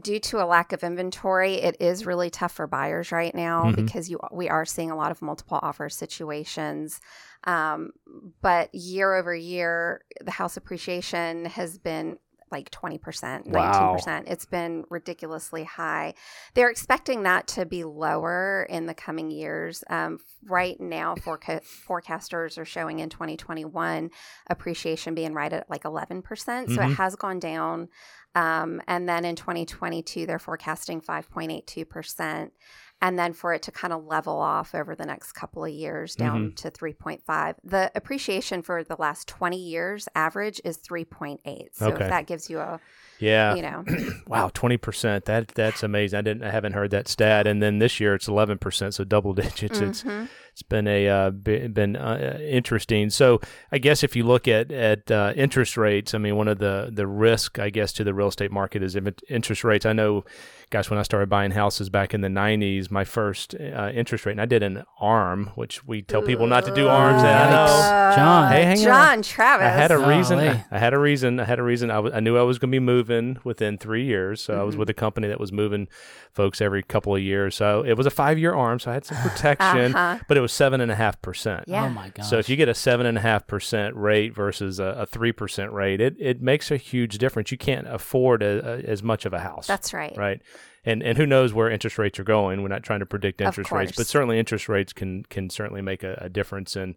due 0.00 0.18
to 0.20 0.42
a 0.42 0.46
lack 0.46 0.72
of 0.72 0.82
inventory, 0.82 1.54
it 1.54 1.76
is 1.80 2.06
really 2.06 2.30
tough 2.30 2.52
for 2.52 2.66
buyers 2.66 3.12
right 3.12 3.34
now 3.34 3.64
mm-hmm. 3.64 3.84
because 3.84 4.10
you 4.10 4.18
we 4.32 4.48
are 4.48 4.64
seeing 4.64 4.90
a 4.90 4.96
lot 4.96 5.10
of 5.10 5.22
multiple 5.22 5.58
offer 5.62 5.88
situations. 5.88 7.00
Um, 7.44 7.92
but 8.40 8.74
year 8.74 9.14
over 9.14 9.34
year, 9.34 10.02
the 10.20 10.30
house 10.30 10.56
appreciation 10.56 11.44
has 11.46 11.78
been 11.78 12.18
like 12.54 12.70
20%, 12.70 13.48
19%. 13.48 14.24
It's 14.28 14.46
been 14.46 14.84
ridiculously 14.88 15.64
high. 15.64 16.14
They're 16.54 16.70
expecting 16.70 17.24
that 17.24 17.48
to 17.48 17.66
be 17.66 17.82
lower 17.82 18.66
in 18.70 18.86
the 18.86 18.94
coming 18.94 19.30
years. 19.32 19.82
Um, 19.90 20.20
right 20.44 20.80
now, 20.80 21.16
foreca- 21.16 21.62
forecasters 21.88 22.56
are 22.56 22.64
showing 22.64 23.00
in 23.00 23.08
2021 23.08 24.10
appreciation 24.48 25.14
being 25.14 25.34
right 25.34 25.52
at 25.52 25.68
like 25.68 25.82
11%. 25.82 26.22
Mm-hmm. 26.22 26.74
So 26.74 26.80
it 26.80 26.84
mm-hmm. 26.84 26.92
has 26.92 27.16
gone 27.16 27.40
down. 27.40 27.88
Um, 28.34 28.82
and 28.88 29.08
then 29.08 29.24
in 29.24 29.36
2022, 29.36 30.26
they're 30.26 30.38
forecasting 30.38 31.00
5.82%. 31.00 32.50
And 33.02 33.18
then 33.18 33.32
for 33.34 33.52
it 33.52 33.62
to 33.62 33.72
kind 33.72 33.92
of 33.92 34.04
level 34.04 34.38
off 34.38 34.74
over 34.74 34.94
the 34.94 35.04
next 35.04 35.32
couple 35.32 35.64
of 35.64 35.70
years 35.70 36.14
down 36.14 36.52
mm-hmm. 36.52 36.54
to 36.54 36.70
3.5. 36.70 37.56
The 37.62 37.92
appreciation 37.94 38.62
for 38.62 38.82
the 38.82 38.96
last 38.98 39.28
20 39.28 39.58
years 39.58 40.08
average 40.14 40.60
is 40.64 40.78
3.8. 40.78 41.38
So 41.72 41.88
okay. 41.88 42.04
if 42.04 42.10
that 42.10 42.26
gives 42.26 42.48
you 42.48 42.60
a 42.60 42.80
yeah. 43.18 43.54
You 43.54 43.62
know. 43.62 43.84
wow, 44.26 44.50
twenty 44.52 44.76
percent. 44.76 45.24
That 45.26 45.48
that's 45.48 45.82
amazing. 45.82 46.18
I 46.18 46.22
didn't 46.22 46.42
I 46.44 46.50
haven't 46.50 46.72
heard 46.72 46.90
that 46.90 47.08
stat. 47.08 47.46
And 47.46 47.62
then 47.62 47.78
this 47.78 48.00
year 48.00 48.14
it's 48.14 48.28
eleven 48.28 48.58
percent, 48.58 48.94
so 48.94 49.04
double 49.04 49.32
digits. 49.34 49.80
Mm-hmm. 49.80 50.10
It's 50.10 50.32
it's 50.54 50.62
been 50.62 50.86
a 50.86 51.08
uh, 51.08 51.30
been 51.30 51.96
uh, 51.96 52.38
interesting. 52.40 53.10
So 53.10 53.40
I 53.72 53.78
guess 53.78 54.04
if 54.04 54.14
you 54.14 54.22
look 54.22 54.46
at 54.46 54.70
at 54.70 55.10
uh, 55.10 55.32
interest 55.34 55.76
rates, 55.76 56.14
I 56.14 56.18
mean, 56.18 56.36
one 56.36 56.46
of 56.46 56.58
the 56.58 56.90
the 56.92 57.08
risk 57.08 57.58
I 57.58 57.70
guess 57.70 57.92
to 57.94 58.04
the 58.04 58.14
real 58.14 58.28
estate 58.28 58.52
market 58.52 58.80
is 58.80 58.96
interest 59.28 59.64
rates. 59.64 59.84
I 59.84 59.92
know, 59.92 60.24
gosh, 60.74 60.90
when 60.90 60.98
I 60.98 61.04
started 61.04 61.28
buying 61.28 61.52
houses 61.52 61.88
back 61.88 62.14
in 62.14 62.20
the 62.20 62.28
'90s, 62.28 62.90
my 62.90 63.04
first 63.04 63.54
uh, 63.54 63.92
interest 63.94 64.26
rate, 64.26 64.32
and 64.32 64.40
I 64.40 64.44
did 64.44 64.64
an 64.64 64.82
ARM, 64.98 65.52
which 65.54 65.84
we 65.84 66.02
tell 66.02 66.20
people 66.20 66.48
not 66.48 66.64
to 66.64 66.74
do 66.74 66.88
ARMs. 66.88 67.22
And 67.22 67.28
I 67.28 67.50
know, 67.50 68.16
John, 68.16 68.52
hey, 68.52 68.64
hang 68.64 68.78
on, 68.78 68.84
John 68.84 69.18
on. 69.18 69.22
Travis. 69.22 69.66
I 69.66 69.70
had 69.70 69.92
a 69.92 69.98
reason. 69.98 70.40
I, 70.40 70.64
I, 70.72 70.78
had 70.78 70.92
a 70.92 70.98
reason. 70.98 71.38
I 71.38 71.44
had 71.44 71.60
a 71.60 71.62
reason. 71.62 71.92
I, 71.92 71.94
w- 71.94 72.12
I 72.12 72.18
knew 72.18 72.36
I 72.36 72.42
was 72.42 72.58
going 72.58 72.72
to 72.72 72.74
be 72.74 72.80
moving 72.80 73.38
within 73.44 73.78
three 73.78 74.04
years. 74.04 74.40
So 74.40 74.52
mm-hmm. 74.52 74.62
I 74.62 74.64
was 74.64 74.72
mm-hmm. 74.72 74.80
with 74.80 74.90
a 74.90 74.94
company 74.94 75.28
that 75.28 75.38
was 75.38 75.52
moving 75.52 75.86
folks 76.32 76.60
every 76.60 76.82
couple 76.82 77.14
of 77.14 77.22
years. 77.22 77.54
So 77.54 77.84
it 77.84 77.96
was 77.96 78.06
a 78.06 78.10
five 78.10 78.36
year 78.36 78.52
ARM, 78.52 78.80
so 78.80 78.90
I 78.90 78.94
had 78.94 79.04
some 79.04 79.18
protection, 79.18 79.94
uh-huh. 79.94 80.24
but 80.26 80.36
it 80.36 80.40
was 80.40 80.52
seven 80.52 80.80
and 80.80 80.90
a 80.90 80.96
half 80.96 81.22
percent. 81.22 81.66
Yeah. 81.68 81.84
Oh 81.84 81.88
my 81.90 82.08
god. 82.08 82.24
So 82.24 82.38
if 82.38 82.48
you 82.48 82.56
get 82.56 82.68
a 82.68 82.74
seven 82.74 83.06
and 83.06 83.16
a 83.16 83.20
half 83.20 83.46
percent 83.46 83.94
rate 83.94 84.34
versus 84.34 84.80
a 84.80 85.06
three 85.08 85.30
percent 85.30 85.72
rate, 85.72 86.00
it 86.00 86.16
it 86.18 86.42
makes 86.42 86.72
a 86.72 86.76
huge 86.76 87.18
difference. 87.18 87.52
You 87.52 87.58
can't 87.58 87.86
afford 87.86 88.42
a, 88.42 88.68
a, 88.68 88.78
as 88.90 89.04
much 89.04 89.24
of 89.24 89.32
a 89.32 89.38
house. 89.38 89.68
That's 89.68 89.94
right. 89.94 90.16
Right. 90.16 90.42
And 90.86 91.02
and 91.02 91.16
who 91.16 91.26
knows 91.26 91.54
where 91.54 91.70
interest 91.70 91.98
rates 91.98 92.18
are 92.18 92.24
going? 92.24 92.62
We're 92.62 92.68
not 92.68 92.82
trying 92.82 93.00
to 93.00 93.06
predict 93.06 93.40
interest 93.40 93.72
rates, 93.72 93.92
but 93.96 94.06
certainly 94.06 94.38
interest 94.38 94.68
rates 94.68 94.92
can 94.92 95.24
can 95.24 95.48
certainly 95.50 95.82
make 95.82 96.02
a, 96.02 96.18
a 96.20 96.28
difference 96.28 96.76
in 96.76 96.94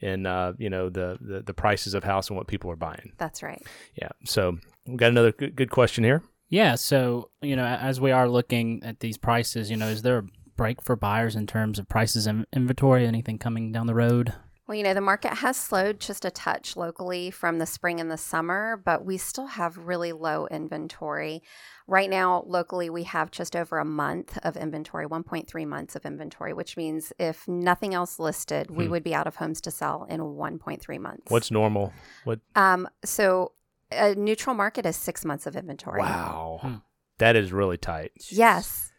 in 0.00 0.26
uh, 0.26 0.52
you 0.58 0.70
know 0.70 0.88
the, 0.88 1.18
the 1.20 1.42
the 1.42 1.54
prices 1.54 1.94
of 1.94 2.04
house 2.04 2.28
and 2.28 2.36
what 2.36 2.46
people 2.46 2.70
are 2.70 2.76
buying. 2.76 3.12
That's 3.18 3.42
right. 3.42 3.62
Yeah. 3.94 4.10
So 4.24 4.58
we 4.86 4.96
got 4.96 5.10
another 5.10 5.32
good, 5.32 5.56
good 5.56 5.70
question 5.70 6.04
here. 6.04 6.22
Yeah. 6.48 6.74
So, 6.76 7.30
you 7.42 7.56
know, 7.56 7.64
as 7.64 8.00
we 8.00 8.12
are 8.12 8.28
looking 8.28 8.82
at 8.84 9.00
these 9.00 9.16
prices, 9.16 9.70
you 9.70 9.76
know, 9.76 9.88
is 9.88 10.02
there 10.02 10.18
a 10.18 10.24
break 10.56 10.82
for 10.82 10.94
buyers 10.94 11.34
in 11.34 11.46
terms 11.46 11.78
of 11.78 11.88
prices 11.88 12.26
and 12.26 12.46
inventory? 12.52 13.06
Anything 13.06 13.38
coming 13.38 13.72
down 13.72 13.86
the 13.86 13.94
road? 13.94 14.34
Well, 14.66 14.76
you 14.76 14.82
know, 14.82 14.94
the 14.94 15.02
market 15.02 15.34
has 15.34 15.58
slowed 15.58 16.00
just 16.00 16.24
a 16.24 16.30
touch 16.30 16.74
locally 16.74 17.30
from 17.30 17.58
the 17.58 17.66
spring 17.66 18.00
and 18.00 18.10
the 18.10 18.16
summer, 18.16 18.80
but 18.82 19.04
we 19.04 19.18
still 19.18 19.46
have 19.46 19.76
really 19.76 20.12
low 20.12 20.46
inventory. 20.46 21.42
Right 21.86 22.08
now, 22.08 22.44
locally, 22.46 22.88
we 22.88 23.02
have 23.02 23.30
just 23.30 23.54
over 23.54 23.78
a 23.78 23.84
month 23.84 24.38
of 24.42 24.56
inventory, 24.56 25.06
1.3 25.06 25.66
months 25.66 25.96
of 25.96 26.06
inventory, 26.06 26.54
which 26.54 26.78
means 26.78 27.12
if 27.18 27.46
nothing 27.46 27.92
else 27.92 28.18
listed, 28.18 28.68
hmm. 28.68 28.76
we 28.76 28.88
would 28.88 29.04
be 29.04 29.14
out 29.14 29.26
of 29.26 29.36
homes 29.36 29.60
to 29.62 29.70
sell 29.70 30.06
in 30.08 30.20
1.3 30.20 30.98
months. 30.98 31.30
What's 31.30 31.50
normal? 31.50 31.92
What? 32.24 32.40
Um, 32.56 32.88
so 33.04 33.52
a 33.92 34.14
neutral 34.14 34.56
market 34.56 34.86
is 34.86 34.96
six 34.96 35.26
months 35.26 35.46
of 35.46 35.56
inventory. 35.56 36.00
Wow. 36.00 36.60
Hmm. 36.62 36.74
That 37.18 37.36
is 37.36 37.52
really 37.52 37.76
tight. 37.76 38.12
Yes. 38.30 38.92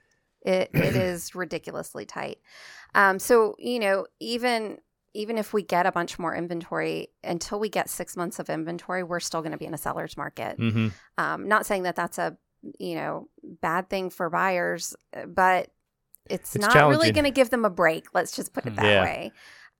It, 0.43 0.69
it 0.75 0.95
is 0.95 1.33
ridiculously 1.33 2.05
tight. 2.05 2.37
Um, 2.93 3.17
so, 3.17 3.55
you 3.57 3.79
know, 3.79 4.05
even 4.19 4.77
even 5.15 5.37
if 5.37 5.53
we 5.53 5.63
get 5.63 5.85
a 5.85 5.91
bunch 5.91 6.19
more 6.19 6.35
inventory, 6.35 7.07
until 7.23 7.59
we 7.59 7.69
get 7.69 7.89
six 7.89 8.17
months 8.17 8.37
of 8.37 8.49
inventory, 8.49 9.01
we're 9.01 9.21
still 9.21 9.41
going 9.41 9.53
to 9.53 9.57
be 9.57 9.65
in 9.65 9.73
a 9.73 9.77
seller's 9.77 10.17
market. 10.17 10.59
Mm-hmm. 10.59 10.89
Um, 11.17 11.47
not 11.47 11.65
saying 11.65 11.83
that 11.83 11.95
that's 11.95 12.17
a 12.17 12.37
you 12.79 12.95
know 12.95 13.29
bad 13.43 13.89
thing 13.89 14.09
for 14.09 14.29
buyers, 14.29 14.95
but 15.27 15.69
it's, 16.29 16.55
it's 16.55 16.65
not 16.65 16.89
really 16.89 17.11
going 17.11 17.25
to 17.25 17.31
give 17.31 17.49
them 17.49 17.65
a 17.65 17.69
break. 17.69 18.07
Let's 18.13 18.35
just 18.35 18.53
put 18.53 18.65
it 18.65 18.75
that 18.75 18.85
yeah. 18.85 19.03
way. 19.03 19.31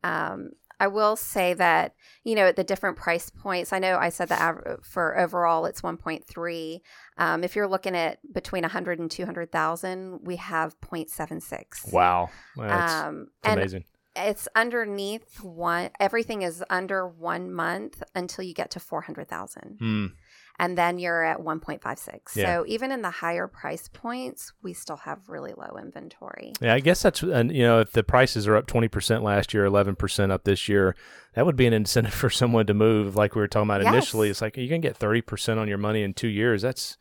Um, 0.04 0.52
I 0.80 0.88
will 0.88 1.16
say 1.16 1.54
that 1.54 1.96
you 2.24 2.36
know 2.36 2.48
at 2.48 2.56
the 2.56 2.64
different 2.64 2.98
price 2.98 3.30
points. 3.30 3.74
I 3.74 3.80
know 3.80 3.98
I 3.98 4.10
said 4.10 4.30
that 4.30 4.42
av- 4.42 4.86
for 4.86 5.18
overall 5.20 5.66
it's 5.66 5.82
1.3. 5.82 6.82
Um, 7.18 7.44
if 7.44 7.56
you're 7.56 7.68
looking 7.68 7.96
at 7.96 8.20
between 8.34 8.62
100 8.64 9.00
and 9.00 9.10
200,000, 9.12 10.20
we 10.24 10.36
have 10.38 10.80
0.76. 10.82 11.92
Wow, 11.92 12.30
that's, 12.56 12.94
Um, 12.94 13.28
amazing. 13.44 13.86
It's 14.16 14.48
underneath 14.56 15.44
one. 15.44 15.90
Everything 16.00 16.42
is 16.42 16.64
under 16.70 17.08
one 17.08 17.52
month 17.52 18.02
until 18.16 18.44
you 18.44 18.54
get 18.54 18.72
to 18.72 18.80
400,000, 18.80 19.78
Hmm. 19.80 20.06
and 20.58 20.78
then 20.78 20.98
you're 21.00 21.24
at 21.24 21.40
1.56. 21.40 22.36
Yeah. 22.36 22.46
So 22.58 22.66
even 22.68 22.92
in 22.92 23.02
the 23.02 23.10
higher 23.10 23.48
price 23.48 23.90
points, 23.92 24.54
we 24.64 24.74
still 24.74 24.98
have 24.98 25.28
really 25.28 25.54
low 25.56 25.78
inventory. 25.78 26.54
Yeah, 26.62 26.74
I 26.74 26.80
guess 26.80 27.02
that's 27.02 27.22
and 27.24 27.52
you 27.56 27.64
know 27.64 27.80
if 27.82 27.92
the 27.92 28.04
prices 28.04 28.48
are 28.48 28.56
up 28.56 28.68
twenty 28.68 28.88
percent 28.88 29.24
last 29.24 29.54
year, 29.54 29.66
eleven 29.66 29.96
percent 29.96 30.32
up 30.32 30.44
this 30.46 30.70
year, 30.70 30.96
that 31.34 31.46
would 31.46 31.56
be 31.56 31.66
an 31.66 31.74
incentive 31.74 32.14
for 32.24 32.30
someone 32.30 32.66
to 32.68 32.74
move. 32.74 33.16
Like 33.16 33.36
we 33.36 33.42
were 33.42 33.48
talking 33.48 33.68
about 33.70 33.82
Yes. 33.84 33.92
initially, 33.94 34.30
it's 34.30 34.42
like 34.42 34.56
you 34.58 34.70
can 34.70 34.82
get 34.82 34.96
thirty 34.96 35.22
percent 35.22 35.60
on 35.60 35.68
your 35.68 35.78
money 35.78 36.04
in 36.04 36.14
two 36.14 36.28
years. 36.30 36.62
That's 36.62 36.98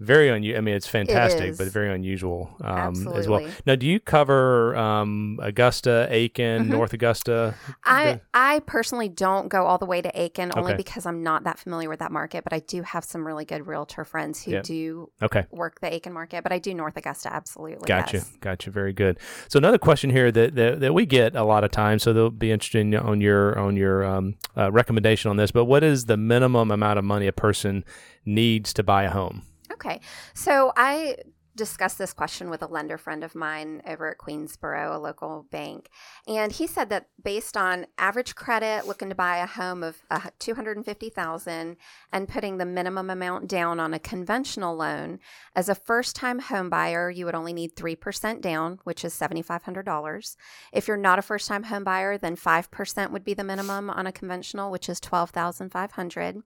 very 0.00 0.28
unusual. 0.30 0.58
I 0.58 0.60
mean, 0.62 0.74
it's 0.74 0.86
fantastic, 0.86 1.56
but 1.58 1.68
very 1.68 1.92
unusual 1.94 2.50
um, 2.62 3.06
as 3.14 3.28
well. 3.28 3.46
Now, 3.66 3.76
do 3.76 3.86
you 3.86 4.00
cover 4.00 4.74
um, 4.76 5.38
Augusta, 5.42 6.06
Aiken, 6.10 6.64
Mhm. 6.64 6.68
North 6.70 6.92
Augusta? 6.94 7.54
I 7.84 8.20
I 8.34 8.60
personally 8.60 9.08
don't 9.10 9.48
go 9.48 9.66
all 9.66 9.78
the 9.78 9.86
way 9.86 10.00
to 10.02 10.10
Aiken 10.20 10.52
only 10.56 10.72
Okay. 10.72 10.76
because 10.78 11.04
I'm 11.06 11.22
not 11.22 11.44
that 11.44 11.58
familiar 11.58 11.88
with 11.88 11.98
that 11.98 12.10
market, 12.12 12.44
but 12.44 12.52
I 12.52 12.60
do 12.60 12.82
have 12.82 13.04
some 13.04 13.26
really 13.26 13.44
good 13.44 13.66
realtor 13.66 14.04
friends 14.04 14.42
who 14.42 14.52
Yeah. 14.52 14.62
do 14.62 15.10
okay. 15.22 15.44
work 15.50 15.80
the 15.80 15.92
Aiken 15.92 16.12
market. 16.12 16.42
But 16.42 16.52
I 16.52 16.58
do 16.58 16.72
North 16.74 16.96
Augusta 16.96 17.32
absolutely. 17.32 17.86
Gotcha, 17.86 18.16
yes. 18.18 18.32
gotcha. 18.40 18.70
Very 18.70 18.92
good. 18.94 19.18
So 19.48 19.58
another 19.58 19.78
question 19.78 20.10
here 20.10 20.32
that, 20.32 20.54
that, 20.54 20.80
that 20.80 20.94
we 20.94 21.04
get 21.06 21.36
a 21.36 21.44
lot 21.44 21.62
of 21.62 21.70
times, 21.70 22.02
so 22.02 22.12
they'll 22.12 22.30
be 22.30 22.50
interested 22.50 22.80
in- 22.80 22.94
on 22.96 23.20
your 23.20 23.58
on 23.58 23.76
your 23.76 24.04
um, 24.04 24.34
uh, 24.56 24.72
recommendation 24.72 25.30
on 25.30 25.36
this. 25.36 25.50
But 25.50 25.66
what 25.66 25.82
is 25.84 26.06
the 26.06 26.16
minimum 26.16 26.70
amount 26.70 26.98
of 26.98 27.04
money 27.04 27.26
a 27.26 27.32
person 27.32 27.84
needs 28.24 28.72
to 28.74 28.82
buy 28.82 29.04
a 29.04 29.10
home? 29.10 29.42
Okay. 29.80 30.00
So 30.34 30.72
I 30.76 31.16
discussed 31.56 31.98
this 31.98 32.12
question 32.12 32.50
with 32.50 32.62
a 32.62 32.66
lender 32.66 32.96
friend 32.96 33.24
of 33.24 33.34
mine 33.34 33.82
over 33.86 34.10
at 34.10 34.18
Queensborough, 34.18 34.96
a 34.96 34.98
local 34.98 35.46
bank. 35.50 35.88
And 36.26 36.52
he 36.52 36.66
said 36.66 36.88
that 36.90 37.08
based 37.22 37.56
on 37.56 37.86
average 37.98 38.34
credit, 38.34 38.86
looking 38.86 39.08
to 39.08 39.14
buy 39.14 39.38
a 39.38 39.46
home 39.46 39.82
of 39.82 40.02
uh, 40.10 40.30
250,000 40.38 41.76
and 42.12 42.28
putting 42.28 42.58
the 42.58 42.66
minimum 42.66 43.10
amount 43.10 43.48
down 43.48 43.80
on 43.80 43.94
a 43.94 43.98
conventional 43.98 44.76
loan, 44.76 45.18
as 45.54 45.68
a 45.68 45.74
first-time 45.74 46.38
home 46.38 46.70
buyer, 46.70 47.10
you 47.10 47.24
would 47.24 47.34
only 47.34 47.52
need 47.52 47.76
3% 47.76 48.40
down, 48.40 48.78
which 48.84 49.04
is 49.04 49.14
$7,500. 49.14 50.36
If 50.72 50.88
you're 50.88 50.96
not 50.96 51.18
a 51.18 51.22
first-time 51.22 51.64
home 51.64 51.84
buyer, 51.84 52.16
then 52.16 52.36
5% 52.36 53.10
would 53.10 53.24
be 53.24 53.34
the 53.34 53.44
minimum 53.44 53.90
on 53.90 54.06
a 54.06 54.12
conventional, 54.12 54.70
which 54.70 54.88
is 54.88 55.00
12,500. 55.00 56.42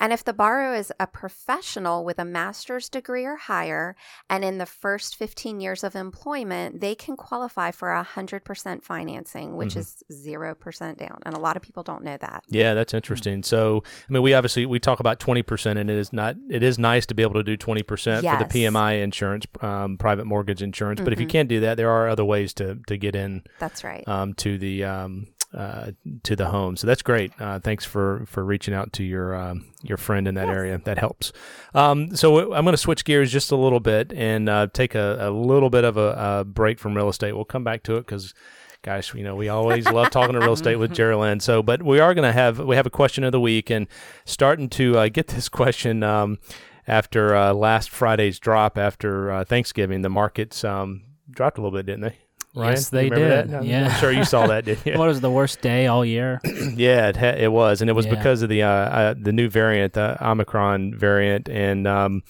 And 0.00 0.12
if 0.12 0.22
the 0.22 0.32
borrower 0.32 0.74
is 0.74 0.92
a 1.00 1.06
professional 1.06 2.04
with 2.04 2.18
a 2.18 2.24
master's 2.24 2.88
degree 2.88 3.24
or 3.24 3.36
higher, 3.36 3.96
and 4.30 4.44
in 4.48 4.58
the 4.58 4.66
first 4.66 5.14
15 5.16 5.60
years 5.60 5.84
of 5.84 5.94
employment, 5.94 6.80
they 6.80 6.94
can 6.94 7.16
qualify 7.16 7.70
for 7.70 7.88
100% 7.90 8.82
financing, 8.82 9.56
which 9.56 9.74
Mhm. 9.74 9.80
is 9.80 10.02
0% 10.10 10.98
down. 10.98 11.18
And 11.26 11.34
a 11.36 11.38
lot 11.38 11.56
of 11.56 11.62
people 11.62 11.82
don't 11.82 12.02
know 12.02 12.16
that. 12.16 12.44
Yeah, 12.48 12.74
that's 12.74 12.94
interesting. 12.94 13.42
So, 13.42 13.82
I 14.08 14.12
mean, 14.12 14.22
we 14.22 14.32
obviously 14.34 14.64
we 14.66 14.78
talk 14.80 15.00
about 15.00 15.20
twenty 15.20 15.42
percent, 15.42 15.78
and 15.78 15.90
it 15.90 15.96
is 15.98 16.12
not. 16.12 16.36
It 16.50 16.62
is 16.62 16.78
nice 16.78 17.04
to 17.06 17.14
be 17.14 17.22
able 17.22 17.34
to 17.34 17.42
do 17.44 17.56
twenty 17.56 17.82
percent 17.82 18.26
for 18.26 18.36
the 18.38 18.44
PMI 18.46 19.02
insurance, 19.02 19.46
um, 19.60 19.98
private 19.98 20.24
mortgage 20.24 20.62
insurance. 20.62 21.00
But 21.00 21.12
if 21.12 21.20
you 21.20 21.26
Mhm. 21.26 21.30
can't 21.30 21.48
do 21.48 21.60
that, 21.60 21.76
there 21.76 21.90
are 21.90 22.08
other 22.08 22.24
ways 22.24 22.52
to 22.54 22.78
to 22.86 22.96
get 22.96 23.14
in 23.14 23.42
That's 23.58 23.84
right. 23.84 24.06
um, 24.08 24.34
to 24.34 24.56
the 24.58 24.84
um, 24.84 25.26
uh, 25.54 25.92
to 26.24 26.36
the 26.36 26.46
home. 26.46 26.76
So 26.76 26.86
that's 26.86 27.02
great. 27.02 27.32
Uh, 27.40 27.58
thanks 27.58 27.84
for 27.84 28.24
for 28.26 28.44
reaching 28.44 28.74
out 28.74 28.92
to 28.94 29.02
your 29.02 29.34
um, 29.34 29.66
your 29.82 29.96
friend 29.96 30.28
in 30.28 30.34
that 30.34 30.48
Yes. 30.48 30.56
area. 30.56 30.80
That 30.84 30.98
helps. 30.98 31.32
Um, 31.74 32.14
so 32.14 32.52
I'm 32.54 32.64
going 32.64 32.72
to 32.74 32.76
switch 32.76 33.04
gears 33.04 33.32
just 33.32 33.50
a 33.50 33.56
little 33.56 33.80
bit 33.80 34.12
and 34.12 34.48
uh, 34.48 34.66
take 34.72 34.94
a, 34.94 35.16
a 35.20 35.30
little 35.30 35.70
bit 35.70 35.84
of 35.84 35.96
a, 35.96 36.40
a 36.40 36.44
break 36.44 36.78
from 36.78 36.94
real 36.94 37.08
estate. 37.08 37.32
We'll 37.32 37.44
come 37.44 37.64
back 37.64 37.82
to 37.84 37.96
it 37.96 38.00
because. 38.06 38.34
Gosh, 38.82 39.12
you 39.12 39.24
know 39.24 39.34
we 39.34 39.48
always 39.48 39.86
love 39.90 40.10
talking 40.10 40.34
to 40.34 40.38
real 40.40 40.52
estate 40.60 40.76
with 40.76 40.92
Gerilyn. 40.92 41.42
So, 41.42 41.64
but 41.64 41.82
we 41.82 41.98
are 41.98 42.14
going 42.14 42.24
to 42.28 42.32
have 42.32 42.60
we 42.60 42.76
have 42.76 42.86
a 42.86 42.90
question 42.90 43.24
of 43.24 43.32
the 43.32 43.40
week 43.40 43.70
and 43.70 43.88
starting 44.24 44.68
to 44.70 44.96
uh, 44.96 45.08
get 45.08 45.26
this 45.26 45.48
question 45.60 46.04
um, 46.04 46.38
after 46.86 47.34
uh, 47.34 47.52
last 47.54 47.90
Friday's 47.90 48.38
drop 48.38 48.78
after 48.78 49.32
uh, 49.32 49.44
Thanksgiving. 49.44 50.02
The 50.02 50.08
markets 50.08 50.62
um, 50.62 51.02
dropped 51.28 51.58
a 51.58 51.60
little 51.60 51.76
bit, 51.76 51.86
didn't 51.86 52.02
they? 52.02 52.18
Ryan, 52.58 52.72
Yes, 52.74 52.88
they 52.90 53.08
did. 53.08 53.50
That? 53.50 53.64
Yeah. 53.64 53.86
I'm 53.86 54.00
sure 54.00 54.10
you 54.12 54.24
saw 54.24 54.46
that, 54.48 54.64
didn't 54.64 54.84
you? 54.92 54.98
What 54.98 55.08
was 55.08 55.20
the 55.20 55.30
worst 55.30 55.60
day 55.60 55.86
all 55.86 56.04
year? 56.04 56.40
yeah, 56.74 57.08
it, 57.08 57.16
ha- 57.16 57.36
it 57.38 57.52
was, 57.52 57.80
and 57.80 57.88
it 57.88 57.92
was 57.94 58.06
Yeah. 58.06 58.14
because 58.16 58.42
of 58.42 58.48
the 58.48 58.62
uh, 58.64 58.68
uh, 58.68 59.14
the 59.18 59.32
new 59.32 59.48
variant, 59.48 59.92
the 59.94 60.16
Omicron 60.26 60.94
variant, 60.94 61.48
and 61.48 61.86
um, 61.86 62.22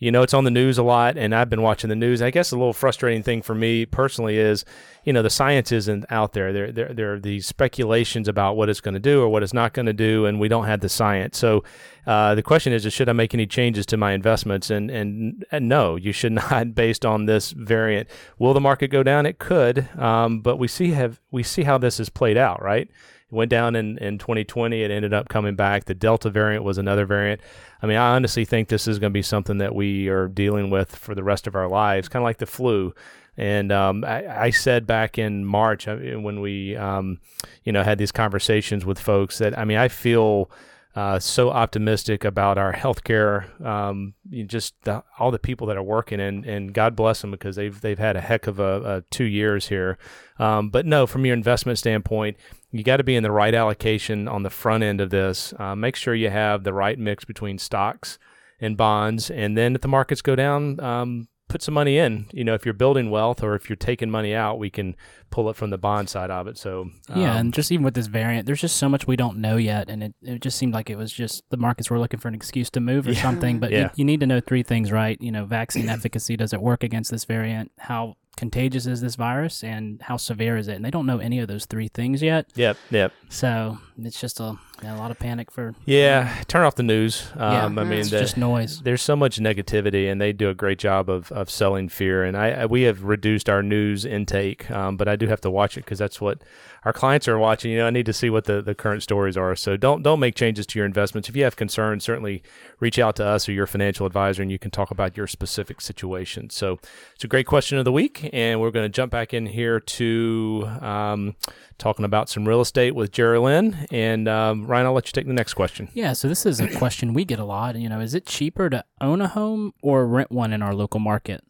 you 0.00 0.10
know 0.10 0.22
it's 0.22 0.34
on 0.34 0.44
the 0.44 0.50
news 0.50 0.78
a 0.78 0.82
lot. 0.82 1.16
And 1.16 1.34
I've 1.34 1.50
been 1.50 1.62
watching 1.62 1.88
the 1.88 1.96
news. 1.96 2.20
I 2.22 2.30
guess 2.30 2.50
a 2.50 2.56
little 2.56 2.72
frustrating 2.72 3.22
thing 3.22 3.42
for 3.42 3.54
me 3.54 3.86
personally 3.86 4.38
is, 4.38 4.64
you 5.04 5.12
know, 5.12 5.22
the 5.22 5.30
science 5.30 5.70
isn't 5.70 6.06
out 6.10 6.32
there. 6.32 6.52
There, 6.52 6.72
there, 6.72 6.92
there 6.92 7.14
are 7.14 7.20
these 7.20 7.46
speculations 7.46 8.26
about 8.26 8.56
what 8.56 8.68
it's 8.68 8.80
going 8.80 8.94
to 8.94 9.00
do 9.00 9.22
or 9.22 9.28
what 9.28 9.42
it's 9.42 9.54
not 9.54 9.74
going 9.74 9.86
to 9.86 9.92
do, 9.92 10.26
and 10.26 10.40
we 10.40 10.48
don't 10.48 10.64
have 10.64 10.80
the 10.80 10.88
science. 10.88 11.38
So 11.38 11.62
uh, 12.06 12.34
the 12.34 12.42
question 12.42 12.72
is, 12.72 12.86
is, 12.86 12.92
should 12.92 13.08
I 13.08 13.12
make 13.12 13.34
any 13.34 13.46
changes 13.46 13.86
to 13.86 13.96
my 13.96 14.12
investments? 14.12 14.70
And, 14.70 14.90
and 14.90 15.44
and 15.52 15.68
no, 15.68 15.96
you 15.96 16.12
should 16.12 16.32
not, 16.50 16.74
based 16.74 17.04
on 17.04 17.26
this 17.26 17.52
variant. 17.52 18.08
Will 18.38 18.54
the 18.54 18.60
market 18.60 18.88
go 18.88 19.02
down? 19.02 19.26
It 19.26 19.38
could, 19.38 19.86
um, 19.98 20.40
but 20.40 20.56
we 20.56 20.66
see 20.66 20.90
have 20.92 21.20
we 21.30 21.42
see 21.42 21.62
how 21.62 21.76
this 21.78 21.98
has 21.98 22.08
played 22.08 22.38
out, 22.38 22.62
right? 22.62 22.88
It 23.30 23.34
went 23.34 23.50
down 23.50 23.76
in, 23.76 23.98
in 23.98 24.18
2020. 24.18 24.82
It 24.82 24.90
ended 24.90 25.14
up 25.14 25.28
coming 25.28 25.54
back. 25.54 25.84
The 25.84 25.94
Delta 25.94 26.30
variant 26.30 26.64
was 26.64 26.78
another 26.78 27.06
variant. 27.06 27.40
I 27.82 27.86
mean, 27.86 27.96
I 27.96 28.14
honestly 28.14 28.44
think 28.44 28.68
this 28.68 28.88
is 28.88 28.98
going 28.98 29.12
to 29.12 29.14
be 29.14 29.22
something 29.22 29.58
that 29.58 29.74
we 29.74 30.08
are 30.08 30.28
dealing 30.28 30.70
with 30.70 30.96
for 30.96 31.14
the 31.14 31.24
rest 31.24 31.46
of 31.46 31.54
our 31.54 31.68
lives, 31.68 32.08
kind 32.08 32.22
of 32.22 32.24
like 32.24 32.38
the 32.38 32.46
flu. 32.46 32.94
And 33.36 33.72
um, 33.72 34.04
I, 34.04 34.44
I 34.44 34.50
said 34.50 34.86
back 34.86 35.16
in 35.16 35.44
March 35.44 35.88
uh, 35.88 35.96
when 35.96 36.40
we, 36.40 36.76
um, 36.76 37.20
you 37.64 37.72
know, 37.72 37.82
had 37.82 37.98
these 37.98 38.12
conversations 38.12 38.84
with 38.84 38.98
folks 38.98 39.38
that 39.38 39.58
I 39.58 39.64
mean, 39.64 39.78
I 39.78 39.88
feel 39.88 40.50
uh, 40.96 41.20
so 41.20 41.50
optimistic 41.50 42.24
about 42.24 42.58
our 42.58 42.72
healthcare, 42.72 43.64
um, 43.64 44.14
you 44.28 44.44
just 44.44 44.74
the, 44.82 45.04
all 45.18 45.30
the 45.30 45.38
people 45.38 45.68
that 45.68 45.76
are 45.76 45.82
working, 45.82 46.20
and, 46.20 46.44
and 46.44 46.74
God 46.74 46.96
bless 46.96 47.20
them 47.20 47.30
because 47.30 47.54
they've 47.54 47.80
they've 47.80 47.98
had 47.98 48.16
a 48.16 48.20
heck 48.20 48.48
of 48.48 48.58
a, 48.58 48.82
a 48.82 49.02
two 49.10 49.24
years 49.24 49.68
here. 49.68 49.98
Um, 50.40 50.68
but 50.68 50.86
no, 50.86 51.06
from 51.06 51.24
your 51.24 51.34
investment 51.34 51.78
standpoint, 51.78 52.36
you 52.72 52.82
got 52.82 52.96
to 52.96 53.04
be 53.04 53.14
in 53.14 53.22
the 53.22 53.30
right 53.30 53.54
allocation 53.54 54.26
on 54.26 54.42
the 54.42 54.50
front 54.50 54.82
end 54.82 55.00
of 55.00 55.10
this. 55.10 55.54
Uh, 55.58 55.76
make 55.76 55.94
sure 55.94 56.14
you 56.14 56.30
have 56.30 56.64
the 56.64 56.72
right 56.72 56.98
mix 56.98 57.24
between 57.24 57.58
stocks 57.58 58.18
and 58.60 58.76
bonds, 58.76 59.30
and 59.30 59.56
then 59.56 59.76
if 59.76 59.82
the 59.82 59.88
markets 59.88 60.22
go 60.22 60.34
down, 60.34 60.80
um, 60.80 61.28
put 61.50 61.60
some 61.62 61.74
money 61.74 61.98
in. 61.98 62.26
You 62.32 62.44
know, 62.44 62.54
if 62.54 62.64
you're 62.64 62.72
building 62.72 63.10
wealth 63.10 63.42
or 63.42 63.54
if 63.54 63.68
you're 63.68 63.76
taking 63.76 64.08
money 64.10 64.34
out, 64.34 64.58
we 64.58 64.70
can 64.70 64.94
pull 65.30 65.50
it 65.50 65.56
from 65.56 65.70
the 65.70 65.76
bond 65.78 66.08
side 66.08 66.30
of 66.30 66.46
it. 66.46 66.56
So 66.56 66.88
yeah, 67.08 67.32
um, 67.32 67.36
and 67.38 67.54
just 67.54 67.70
even 67.72 67.84
with 67.84 67.94
this 67.94 68.06
variant, 68.06 68.46
there's 68.46 68.60
just 68.60 68.76
so 68.76 68.88
much 68.88 69.06
we 69.06 69.16
don't 69.16 69.38
know 69.38 69.56
yet, 69.56 69.90
and 69.90 70.02
it, 70.02 70.14
it 70.22 70.40
just 70.40 70.56
seemed 70.56 70.72
like 70.72 70.88
it 70.88 70.96
was 70.96 71.12
just 71.12 71.42
the 71.50 71.56
markets 71.56 71.90
were 71.90 71.98
looking 71.98 72.20
for 72.20 72.28
an 72.28 72.34
excuse 72.34 72.70
to 72.70 72.80
move 72.80 73.06
or 73.06 73.12
Yeah. 73.14 73.22
something. 73.22 73.58
But 73.58 73.72
Yeah. 73.72 73.78
you, 73.82 73.90
you 73.96 74.04
need 74.04 74.20
to 74.20 74.26
know 74.26 74.40
three 74.40 74.62
things, 74.62 74.90
right? 74.92 75.20
You 75.20 75.32
know, 75.32 75.44
vaccine 75.44 75.88
efficacy 75.88 76.36
does 76.36 76.52
it 76.52 76.62
work 76.62 76.82
against 76.84 77.10
this 77.10 77.24
variant? 77.24 77.72
How 77.78 78.14
contagious 78.36 78.86
is 78.86 79.00
this 79.00 79.16
virus, 79.16 79.62
and 79.64 80.00
how 80.02 80.16
severe 80.16 80.56
is 80.56 80.68
it? 80.68 80.74
And 80.76 80.84
they 80.84 80.90
don't 80.90 81.04
know 81.06 81.18
any 81.18 81.40
of 81.40 81.48
those 81.48 81.66
three 81.66 81.88
things 81.88 82.22
yet. 82.22 82.46
yep, 82.54 82.76
yep. 82.90 83.12
So 83.28 83.78
it's 84.06 84.20
just 84.20 84.40
a, 84.40 84.56
a 84.82 84.96
lot 84.96 85.10
of 85.10 85.18
panic 85.18 85.50
for. 85.50 85.74
Yeah, 85.84 86.42
turn 86.48 86.62
off 86.64 86.74
the 86.76 86.82
news. 86.82 87.28
Yeah, 87.36 87.64
Um, 87.66 87.78
I 87.78 87.84
mean, 87.84 88.00
it's 88.00 88.10
the- 88.10 88.18
just 88.20 88.36
noise. 88.36 88.80
there's 88.82 89.02
so 89.02 89.16
much 89.16 89.38
negativity, 89.38 90.10
and 90.10 90.20
they 90.20 90.32
do 90.32 90.48
a 90.48 90.54
great 90.54 90.78
job 90.78 91.08
of, 91.10 91.30
of 91.32 91.50
selling 91.50 91.88
fear. 91.88 92.24
And 92.24 92.36
I, 92.36 92.50
I 92.50 92.66
we 92.66 92.82
have 92.82 93.04
reduced 93.04 93.48
our 93.48 93.62
news 93.62 94.04
intake, 94.04 94.70
um, 94.70 94.96
but 94.96 95.08
I 95.08 95.16
do 95.16 95.26
have 95.28 95.40
to 95.42 95.50
watch 95.50 95.76
it 95.76 95.84
because 95.84 95.98
that's 95.98 96.20
what 96.20 96.42
our 96.84 96.92
clients 96.92 97.28
are 97.28 97.38
watching. 97.38 97.70
You 97.72 97.78
know, 97.78 97.86
I 97.86 97.90
need 97.90 98.06
to 98.06 98.12
see 98.12 98.30
what 98.30 98.44
the, 98.44 98.62
the 98.62 98.74
current 98.74 99.02
stories 99.02 99.36
are. 99.36 99.54
So 99.56 99.76
don't 99.76 100.02
don't 100.02 100.20
make 100.20 100.34
changes 100.34 100.66
to 100.68 100.78
your 100.78 100.86
investments. 100.86 101.28
If 101.28 101.36
you 101.36 101.44
have 101.44 101.56
concerns, 101.56 102.04
certainly 102.04 102.42
reach 102.78 102.98
out 102.98 103.16
to 103.16 103.24
us 103.24 103.48
or 103.48 103.52
your 103.52 103.66
financial 103.66 104.06
advisor, 104.06 104.40
and 104.42 104.50
you 104.50 104.58
can 104.58 104.70
talk 104.70 104.90
about 104.90 105.16
your 105.16 105.26
specific 105.26 105.80
situation. 105.80 106.48
So 106.50 106.78
it's 107.14 107.24
a 107.24 107.28
great 107.28 107.46
question 107.46 107.76
of 107.78 107.84
the 107.84 107.92
week, 107.92 108.30
and 108.32 108.60
we're 108.60 108.70
going 108.70 108.84
to 108.84 108.88
jump 108.88 109.12
back 109.12 109.34
in 109.34 109.46
here 109.46 109.78
to 109.80 110.68
um, 110.80 111.36
talking 111.78 112.04
about 112.04 112.28
some 112.28 112.46
real 112.48 112.60
estate 112.60 112.94
with 112.94 113.12
Gerilyn. 113.12 113.86
And 113.90 114.28
um, 114.28 114.66
Ryan, 114.66 114.86
I'll 114.86 114.92
let 114.92 115.08
you 115.08 115.12
take 115.12 115.26
the 115.26 115.32
next 115.32 115.54
question. 115.54 115.88
Yeah, 115.94 116.12
so 116.12 116.28
this 116.28 116.46
is 116.46 116.60
a 116.60 116.68
question 116.76 117.12
we 117.12 117.24
get 117.24 117.38
a 117.38 117.44
lot. 117.44 117.76
You 117.76 117.88
know, 117.88 118.00
is 118.00 118.14
it 118.14 118.24
cheaper 118.24 118.70
to 118.70 118.84
own 119.00 119.20
a 119.20 119.28
home 119.28 119.72
or 119.82 120.06
rent 120.06 120.30
one 120.30 120.52
in 120.52 120.62
our 120.62 120.74
local 120.74 121.00
market? 121.00 121.42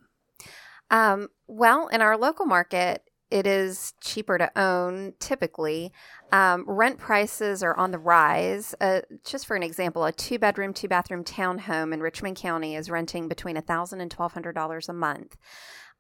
Um, 0.90 1.28
well, 1.47 1.88
in 1.88 2.00
our 2.00 2.16
local 2.16 2.47
market, 2.47 3.02
it 3.30 3.47
is 3.47 3.94
cheaper 4.02 4.38
to 4.38 4.50
own 4.59 5.14
typically. 5.20 5.92
Um, 6.32 6.64
rent 6.66 6.99
prices 6.99 7.62
are 7.62 7.76
on 7.76 7.92
the 7.92 7.99
rise. 7.99 8.75
Uh, 8.80 9.02
just 9.25 9.47
for 9.47 9.54
an 9.54 9.62
example, 9.62 10.04
a 10.04 10.12
two 10.12 10.38
bedroom, 10.38 10.75
two 10.75 10.88
bathroom 10.88 11.23
townhome 11.23 11.94
in 11.94 12.00
Richmond 12.00 12.37
County 12.37 12.75
is 12.75 12.90
renting 12.90 13.28
between 13.28 13.56
$1,000 13.56 14.00
and 14.00 14.11
$1,200 14.11 14.88
a 14.88 14.92
month. 14.92 15.37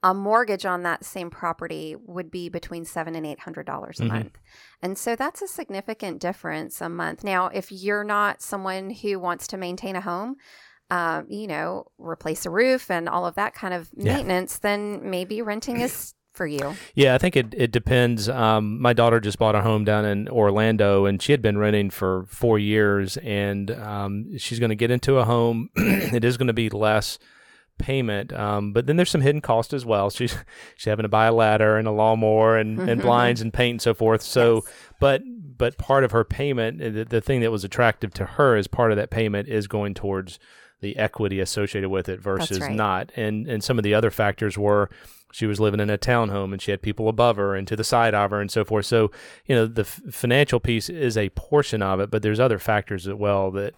A 0.02 0.14
mortgage 0.14 0.64
on 0.64 0.82
that 0.82 1.04
same 1.04 1.28
property 1.30 1.94
would 2.06 2.30
be 2.30 2.48
between 2.48 2.84
seven 2.84 3.14
and 3.14 3.26
eight 3.26 3.40
hundred 3.40 3.66
dollars 3.66 4.00
a 4.00 4.04
Mhm. 4.04 4.08
month. 4.08 4.38
And 4.82 4.96
so 4.96 5.14
that's 5.14 5.42
a 5.42 5.46
significant 5.46 6.20
difference 6.20 6.80
a 6.80 6.88
month. 6.88 7.22
Now, 7.22 7.48
if 7.48 7.70
you're 7.70 8.04
not 8.04 8.40
someone 8.40 8.90
who 8.90 9.18
wants 9.18 9.46
to 9.48 9.56
maintain 9.58 9.96
a 9.96 10.00
home, 10.00 10.36
um, 10.90 11.26
you 11.28 11.46
know, 11.46 11.86
replace 11.98 12.46
a 12.46 12.50
roof 12.50 12.90
and 12.90 13.08
all 13.08 13.26
of 13.26 13.34
that 13.34 13.54
kind 13.54 13.74
of 13.74 13.90
Yeah. 13.96 14.14
maintenance, 14.14 14.58
then 14.58 15.10
maybe 15.10 15.42
renting 15.42 15.80
is 15.80 16.14
for 16.32 16.46
you. 16.46 16.74
Yeah, 16.94 17.14
I 17.14 17.18
think 17.18 17.36
it, 17.36 17.52
it 17.54 17.70
depends. 17.70 18.28
Um, 18.28 18.80
my 18.80 18.92
daughter 18.92 19.20
just 19.20 19.38
bought 19.38 19.54
a 19.54 19.60
home 19.62 19.84
down 19.84 20.04
in 20.06 20.28
Orlando, 20.28 21.04
and 21.04 21.20
she 21.20 21.32
had 21.32 21.42
been 21.42 21.58
renting 21.58 21.90
for 21.90 22.24
four 22.28 22.58
years, 22.58 23.16
and 23.18 23.70
um, 23.72 24.38
she's 24.38 24.58
going 24.58 24.70
to 24.70 24.76
get 24.76 24.90
into 24.90 25.18
a 25.18 25.24
home. 25.24 25.68
it 25.76 26.24
is 26.24 26.36
going 26.38 26.46
to 26.46 26.52
be 26.54 26.70
less 26.70 27.18
payment, 27.80 28.32
um, 28.32 28.72
but 28.72 28.86
then 28.86 28.96
there's 28.96 29.10
some 29.10 29.20
hidden 29.22 29.40
cost 29.40 29.72
as 29.72 29.84
well. 29.84 30.10
She's 30.10 30.36
she's 30.76 30.84
having 30.84 31.02
to 31.02 31.08
buy 31.08 31.26
a 31.26 31.32
ladder 31.32 31.76
and 31.76 31.88
a 31.88 31.90
lawnmower 31.90 32.56
and, 32.56 32.78
and 32.78 33.00
blinds 33.08 33.40
and 33.40 33.52
paint 33.52 33.74
and 33.74 33.82
so 33.82 33.94
forth. 33.94 34.22
So, 34.22 34.62
Yes. 34.64 34.74
but 35.00 35.22
but 35.58 35.76
part 35.78 36.04
of 36.04 36.12
her 36.12 36.24
payment, 36.24 36.78
the, 36.78 37.04
the 37.04 37.20
thing 37.20 37.40
that 37.40 37.50
was 37.50 37.64
attractive 37.64 38.14
to 38.14 38.24
her 38.24 38.56
is 38.56 38.66
part 38.68 38.92
of 38.92 38.96
that 38.96 39.10
payment 39.10 39.48
is 39.48 39.66
going 39.66 39.94
towards 39.94 40.38
the 40.80 40.96
equity 40.96 41.40
associated 41.40 41.88
with 41.90 42.08
it 42.08 42.20
versus 42.20 42.60
right. 42.60 42.74
not. 42.74 43.10
And 43.16 43.46
and 43.48 43.62
some 43.62 43.78
of 43.78 43.84
the 43.84 43.94
other 43.94 44.10
factors 44.10 44.56
were 44.58 44.88
she 45.32 45.46
was 45.46 45.60
living 45.60 45.78
in 45.78 45.88
a 45.90 45.96
townhome 45.98 46.52
and 46.52 46.60
she 46.60 46.72
had 46.72 46.82
people 46.82 47.08
above 47.08 47.36
her 47.36 47.54
and 47.54 47.68
to 47.68 47.76
the 47.76 47.84
side 47.84 48.14
of 48.14 48.32
her 48.32 48.40
and 48.40 48.50
so 48.50 48.64
forth. 48.64 48.84
So, 48.84 49.12
you 49.46 49.54
know, 49.54 49.64
the 49.66 49.82
f- 49.82 50.00
financial 50.10 50.58
piece 50.58 50.88
is 50.88 51.16
a 51.16 51.28
portion 51.30 51.82
of 51.82 52.00
it, 52.00 52.10
but 52.10 52.22
there's 52.22 52.40
other 52.40 52.58
factors 52.58 53.06
as 53.06 53.14
well 53.14 53.52
that 53.52 53.74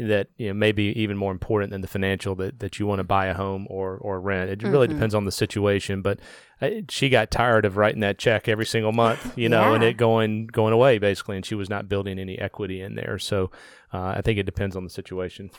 that 0.00 0.26
you 0.36 0.48
know 0.48 0.54
maybe 0.54 0.82
even 1.00 1.16
more 1.16 1.30
important 1.30 1.70
than 1.70 1.80
the 1.80 1.86
financial 1.86 2.34
that, 2.34 2.58
that 2.58 2.80
you 2.80 2.86
want 2.86 2.98
to 2.98 3.04
buy 3.04 3.26
a 3.26 3.34
home 3.34 3.66
or 3.70 3.96
or 3.98 4.18
rent. 4.20 4.50
It 4.50 4.62
really 4.66 4.88
Mhm. 4.88 4.94
depends 4.94 5.14
on 5.14 5.26
the 5.26 5.30
situation, 5.30 6.02
but 6.02 6.18
uh, 6.60 6.70
she 6.88 7.08
got 7.08 7.30
tired 7.30 7.64
of 7.64 7.76
writing 7.76 8.00
that 8.00 8.18
check 8.18 8.48
every 8.48 8.66
single 8.66 8.90
month, 8.92 9.36
you 9.38 9.48
know, 9.48 9.74
and 9.74 9.84
it 9.84 9.96
going 9.96 10.46
going 10.48 10.72
away 10.72 10.98
basically, 10.98 11.36
and 11.36 11.44
she 11.46 11.54
was 11.54 11.68
not 11.70 11.88
building 11.88 12.18
any 12.18 12.36
equity 12.38 12.80
in 12.80 12.96
there. 12.96 13.16
So, 13.18 13.52
uh, 13.92 14.14
I 14.16 14.22
think 14.22 14.38
it 14.40 14.46
depends 14.46 14.74
on 14.74 14.82
the 14.82 14.90
situation. 14.90 15.50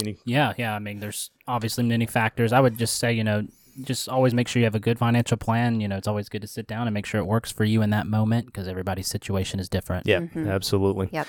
Any 0.00 0.16
Yeah, 0.24 0.52
yeah. 0.56 0.74
I 0.74 0.78
mean, 0.78 1.00
there's 1.00 1.30
obviously 1.46 1.84
many 1.84 2.06
factors. 2.06 2.52
I 2.52 2.60
would 2.60 2.78
just 2.78 2.98
say, 2.98 3.12
you 3.12 3.24
know, 3.24 3.46
just 3.84 4.08
always 4.08 4.34
make 4.34 4.48
sure 4.48 4.58
you 4.58 4.64
have 4.66 4.74
a 4.74 4.80
good 4.80 4.98
financial 4.98 5.36
plan. 5.36 5.80
You 5.80 5.86
know, 5.88 5.96
it's 5.96 6.08
always 6.08 6.28
good 6.28 6.42
to 6.42 6.48
sit 6.48 6.66
down 6.66 6.86
and 6.88 6.94
make 6.94 7.06
sure 7.06 7.20
it 7.20 7.24
works 7.26 7.52
for 7.52 7.64
you 7.64 7.80
in 7.82 7.90
that 7.90 8.06
moment 8.08 8.46
because 8.46 8.66
everybody's 8.66 9.06
situation 9.06 9.60
is 9.60 9.68
different. 9.68 10.06
Yeah, 10.06 10.20
Mhm. 10.20 10.50
absolutely. 10.52 11.08
Yep. 11.12 11.26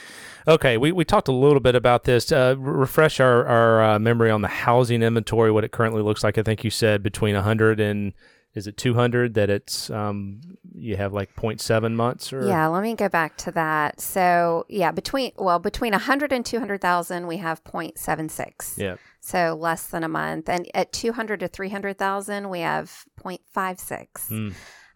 Okay, 0.48 0.78
we, 0.78 0.92
we 0.92 1.06
talked 1.06 1.28
a 1.28 1.32
little 1.32 1.60
bit 1.60 1.76
about 1.76 2.06
this. 2.06 2.32
Uh, 2.32 2.56
refresh 2.58 3.20
our, 3.20 3.46
our 3.46 3.84
uh, 3.84 4.00
memory 4.00 4.32
on 4.32 4.42
the 4.42 4.48
housing 4.48 5.04
inventory, 5.04 5.52
what 5.52 5.64
it 5.64 5.72
currently 5.72 6.02
looks 6.02 6.24
like. 6.24 6.38
I 6.40 6.44
think 6.44 6.64
you 6.64 6.72
said 6.72 7.04
between 7.04 7.36
100 7.36 7.80
and 7.80 8.14
is 8.56 8.66
it 8.68 8.78
200 8.78 9.36
that 9.36 9.50
it's 9.50 9.90
um, 9.90 10.42
you 10.74 10.98
have 10.98 11.14
like 11.14 11.36
0.7 11.36 11.94
months 11.94 12.34
or 12.34 12.48
Yeah, 12.48 12.68
let 12.68 12.82
me 12.82 12.96
go 12.96 13.08
back 13.08 13.38
to 13.38 13.52
that. 13.52 14.02
So, 14.02 14.66
yeah, 14.68 14.92
between 14.92 15.32
well, 15.38 15.60
between 15.60 15.92
100 15.92 16.34
and 16.34 16.46
200,000 16.46 17.28
we 17.28 17.38
have 17.38 17.64
0.76. 17.64 18.78
Yeah. 18.78 18.96
So, 19.20 19.56
less 19.60 19.88
than 19.88 20.04
a 20.04 20.10
month. 20.10 20.50
And 20.50 20.68
at 20.74 20.92
200 20.92 21.40
to 21.42 21.48
300,000 21.48 22.50
we 22.50 22.60
have 22.62 23.06
0.56. 23.20 24.30
Mm. 24.30 24.54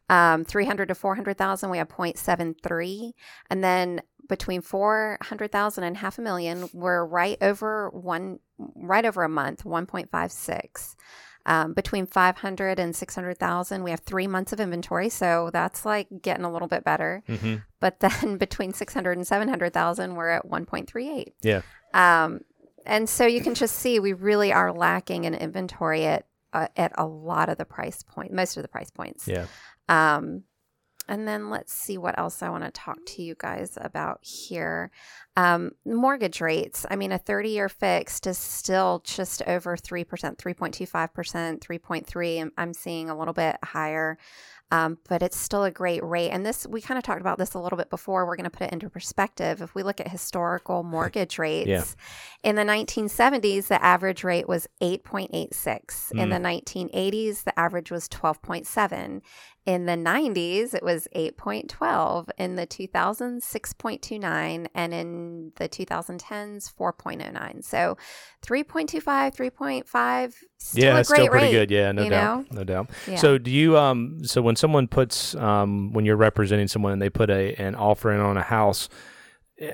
Um 0.10 0.44
300 0.44 0.88
to 0.88 0.96
400,000 0.96 1.70
we 1.70 1.78
have 1.78 1.88
0.73 1.88 3.12
and 3.50 3.64
then 3.64 4.02
between 4.28 4.62
400,000 4.62 5.84
and 5.84 5.98
half 5.98 6.18
a 6.18 6.22
million 6.22 6.68
we're 6.74 7.06
right 7.06 7.38
over 7.42 7.90
one 7.90 8.40
right 8.76 9.06
over 9.06 9.24
a 9.24 9.30
month 9.30 9.64
1.56. 9.64 10.96
Um, 11.46 11.74
between 11.74 12.06
500 12.06 12.80
and 12.80 12.96
600,000 12.96 13.84
we 13.84 13.92
have 13.92 14.00
3 14.00 14.28
months 14.28 14.54
of 14.54 14.62
inventory 14.62 15.10
so 15.10 15.50
that's 15.52 15.86
like 15.86 16.08
getting 16.22 16.46
a 16.46 16.52
little 16.52 16.70
bit 16.70 16.84
better. 16.84 17.22
hmm 17.28 17.56
But 17.80 18.00
then 18.00 18.38
between 18.46 18.74
600 18.74 19.18
and 19.18 19.28
700,000, 19.28 20.16
we're 20.16 20.30
at 20.30 20.46
1.38. 20.48 21.34
Yeah. 21.42 21.62
Um, 21.94 22.42
and 22.86 23.10
so 23.10 23.26
you 23.26 23.42
can 23.42 23.56
just 23.56 23.76
see 23.76 24.00
we 24.00 24.14
really 24.14 24.52
are 24.52 24.72
lacking 24.72 25.26
in 25.26 25.34
inventory 25.34 26.06
at 26.06 26.26
uh, 26.54 26.68
at 26.78 26.92
a 26.96 27.06
lot 27.06 27.50
of 27.50 27.58
the 27.58 27.66
price 27.66 28.04
point, 28.04 28.32
most 28.32 28.58
of 28.58 28.64
the 28.64 28.70
price 28.70 28.92
points. 28.92 29.28
Yeah. 29.28 29.48
Um, 29.90 30.44
and 31.08 31.28
then 31.28 31.50
let's 31.50 31.74
see 31.74 31.98
what 31.98 32.18
else 32.18 32.42
I 32.42 32.50
want 32.50 32.64
to 32.64 32.72
talk 32.72 32.98
to 33.08 33.24
you 33.24 33.36
guys 33.38 33.78
about 33.80 34.20
here. 34.22 34.92
Um, 35.36 35.72
mortgage 35.86 36.42
rates. 36.42 36.86
I 36.90 36.96
mean, 36.96 37.12
a 37.12 37.18
30 37.18 37.50
year 37.50 37.70
fixed 37.70 38.28
is 38.28 38.38
still 38.38 39.02
just 39.04 39.42
over 39.48 39.76
3%, 39.76 40.06
3.25%, 40.06 41.60
3.3. 41.60 42.42
I'm, 42.42 42.52
I'm 42.58 42.74
seeing 42.74 43.10
a 43.10 43.18
little 43.18 43.34
bit 43.34 43.58
higher. 43.64 44.18
Um, 44.74 44.98
but 45.08 45.22
it's 45.22 45.38
still 45.38 45.64
a 45.64 45.70
great 45.70 46.04
rate. 46.04 46.32
And 46.32 46.44
this, 46.44 46.66
we 46.66 46.82
kind 46.82 46.98
of 46.98 47.04
talked 47.04 47.22
about 47.22 47.38
this 47.38 47.54
a 47.54 47.60
little 47.60 47.78
bit 47.78 47.92
before. 47.92 48.26
We're 48.26 48.36
going 48.36 48.46
to 48.46 48.50
put 48.50 48.66
it 48.66 48.74
into 48.74 48.90
perspective. 48.90 49.62
If 49.62 49.76
we 49.76 49.84
look 49.84 50.00
at 50.00 50.08
historical 50.08 50.82
mortgage 50.82 51.38
rates, 51.38 51.96
in 52.44 52.56
the 52.56 52.64
1970s, 52.64 53.68
the 53.68 53.84
average 53.84 54.24
rate 54.24 54.48
was 54.48 54.68
8.86. 54.82 56.12
In 56.14 56.30
the 56.30 56.38
1980s, 56.38 57.44
the 57.44 57.58
average 57.58 57.92
was 57.92 58.10
12.7. 58.10 59.22
In 59.66 59.86
the 59.86 59.94
90s, 59.94 60.74
it 60.74 60.84
was 60.84 61.08
8.12. 61.16 62.30
In 62.38 62.56
the 62.56 62.68
2000s, 62.68 63.44
6.29. 63.44 64.68
And 64.76 64.94
in 64.94 65.52
the 65.56 65.70
2010s, 65.70 66.74
4.09. 66.74 67.64
So 67.64 67.96
3.25, 68.46 69.34
3.5, 69.34 70.34
still 70.58 70.84
yeah, 70.84 70.98
a 70.98 71.00
it's 71.00 71.08
great 71.08 71.18
still 71.18 71.28
pretty 71.30 71.46
rate. 71.46 71.52
good. 71.54 71.72
Yeah, 71.72 71.94
no 71.94 72.10
doubt, 72.10 72.52
no 72.52 72.66
doubt. 72.66 72.90
Yeah. 73.08 73.16
So, 73.16 73.38
do 73.38 73.50
you 73.50 73.78
um? 73.78 74.20
So, 74.26 74.42
when 74.42 74.58
someone 74.64 74.88
puts 74.88 75.36
um, 75.36 75.92
when 75.92 76.06
you're 76.06 76.16
representing 76.16 76.70
someone 76.70 76.94
and 76.94 77.02
they 77.02 77.10
put 77.10 77.30
a 77.30 77.54
an 77.56 77.76
offer 77.76 78.14
in 78.14 78.22
on 78.22 78.38
a 78.38 78.42
house, 78.42 78.88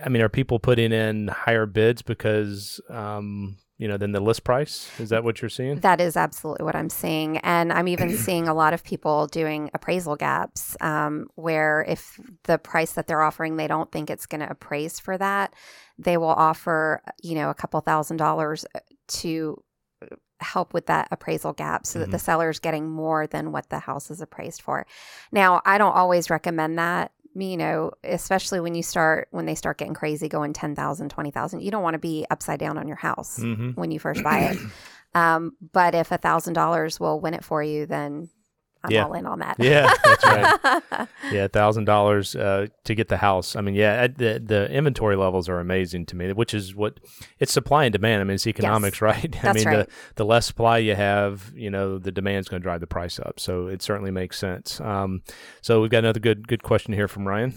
I 0.04 0.10
mean, 0.10 0.23
are 0.23 0.30
people 0.30 0.58
putting 0.58 0.91
in 0.91 1.28
higher 1.28 1.67
bids 1.67 2.02
because 2.02 2.82
um, 2.89 3.58
you 3.78 3.88
know, 3.88 3.97
than 3.97 4.13
the 4.13 4.19
list 4.19 4.43
price? 4.43 4.89
Is 4.99 5.10
that 5.10 5.23
what 5.23 5.43
you're 5.43 5.49
seeing? 5.49 5.82
That 5.82 6.02
is 6.02 6.17
absolutely 6.17 6.65
what 6.65 6.75
I'm 6.75 6.89
seeing. 6.89 7.38
And 7.38 7.71
I'm 7.71 7.88
even 7.88 8.17
seeing 8.25 8.47
a 8.47 8.54
lot 8.56 8.73
of 8.73 8.84
people 8.84 9.28
doing 9.28 9.69
appraisal 9.75 10.15
gaps 10.15 10.75
um, 10.82 11.28
where 11.36 11.86
if 11.88 12.19
the 12.45 12.58
price 12.58 12.93
that 12.93 13.06
they're 13.06 13.21
offering, 13.21 13.58
they 13.58 13.67
don't 13.67 13.91
think 13.91 14.10
it's 14.10 14.25
going 14.25 14.41
to 14.41 14.49
appraise 14.49 14.99
for 14.99 15.19
that, 15.19 15.54
they 15.99 16.17
will 16.17 16.25
offer, 16.28 17.04
you 17.21 17.36
know, 17.36 17.52
a 17.52 17.54
couple 17.54 17.80
thousand 17.82 18.17
dollars 18.17 18.65
uh, 18.73 18.80
to 19.08 19.63
help 20.39 20.73
with 20.73 20.85
that 20.88 21.07
appraisal 21.12 21.53
gap 21.53 21.85
so 21.85 21.99
that 21.99 22.12
the 22.12 22.19
seller's 22.19 22.59
getting 22.59 22.89
more 22.89 23.27
than 23.27 23.51
what 23.51 23.69
the 23.69 23.79
house 23.79 24.09
is 24.09 24.21
appraised 24.21 24.62
for. 24.62 24.85
Now, 25.31 25.62
I 25.65 25.77
don't 25.77 25.95
always 25.95 26.29
recommend 26.29 26.77
that. 26.79 27.12
You 27.35 27.57
know, 27.57 27.91
especially 28.03 28.59
when 28.59 28.73
you 28.73 28.81
start 28.81 29.27
when 29.31 29.45
they 29.45 29.53
start 29.55 29.77
getting 29.77 29.93
crazy 29.93 30.27
going 30.27 30.51
10,000, 30.51 31.09
20,000, 31.09 31.62
you 31.62 31.69
don't 31.69 31.83
want 31.83 31.93
to 31.93 31.99
be 31.99 32.25
upside 32.31 32.59
down 32.59 32.77
on 32.77 32.88
your 32.88 32.97
house 32.97 33.38
Mm-hmm. 33.39 33.71
when 33.79 33.91
you 33.91 33.99
first 33.99 34.23
buy 34.23 34.39
it. 34.39 34.57
Um, 35.15 35.53
but 35.73 35.95
if 35.95 36.12
a 36.12 36.17
thousand 36.19 36.53
dollars 36.53 36.99
will 36.99 37.19
win 37.19 37.33
it 37.33 37.43
for 37.43 37.63
you, 37.63 37.88
then 37.88 38.29
I'm 38.84 38.92
Yeah. 38.92 39.04
all 39.06 39.13
in 39.13 39.26
on 39.26 39.39
that. 39.39 39.58
Yeah, 39.60 39.94
that's 40.04 40.26
right. 40.26 41.08
Yeah, 41.32 41.48
thousand 41.48 41.86
dollars 41.86 42.36
uh, 42.36 42.68
to 42.86 42.96
get 42.96 43.08
the 43.10 43.18
house. 43.18 43.56
I 43.56 43.62
mean, 43.62 43.76
yeah, 43.76 44.08
the 44.08 44.42
the 44.44 44.72
inventory 44.72 45.15
levels 45.15 45.50
are 45.50 45.60
amazing 45.60 46.06
to 46.08 46.15
me, 46.15 46.32
which 46.34 46.54
is 46.54 46.74
what 46.74 47.00
it's 47.39 47.52
supply 47.52 47.86
and 47.86 47.94
demand. 47.94 48.22
I 48.22 48.24
mean, 48.24 48.36
it's 48.36 48.48
economics, 48.48 49.02
right? 49.02 49.32
That's 49.42 49.46
I 49.46 49.54
mean, 49.54 49.65
right. 49.65 49.88
the 49.88 49.94
the 50.15 50.26
less 50.26 50.46
supply 50.48 50.78
you 50.78 50.96
have, 50.96 51.52
you 51.56 51.70
know, 51.70 51.98
the 52.00 52.12
demand's 52.12 52.48
going 52.48 52.62
to 52.62 52.63
drive 52.63 52.80
the 52.80 52.88
price 52.88 53.20
up. 53.20 53.39
So 53.39 53.68
it 53.68 53.82
certainly 53.82 54.12
makes 54.12 54.39
sense. 54.39 54.80
Um, 54.82 55.22
so 55.62 55.82
we've 55.82 55.92
got 55.92 56.00
another 56.00 56.20
good 56.22 56.48
good 56.48 56.63
question 56.63 56.94
here 56.94 57.08
from 57.08 57.28
Ryan. 57.28 57.54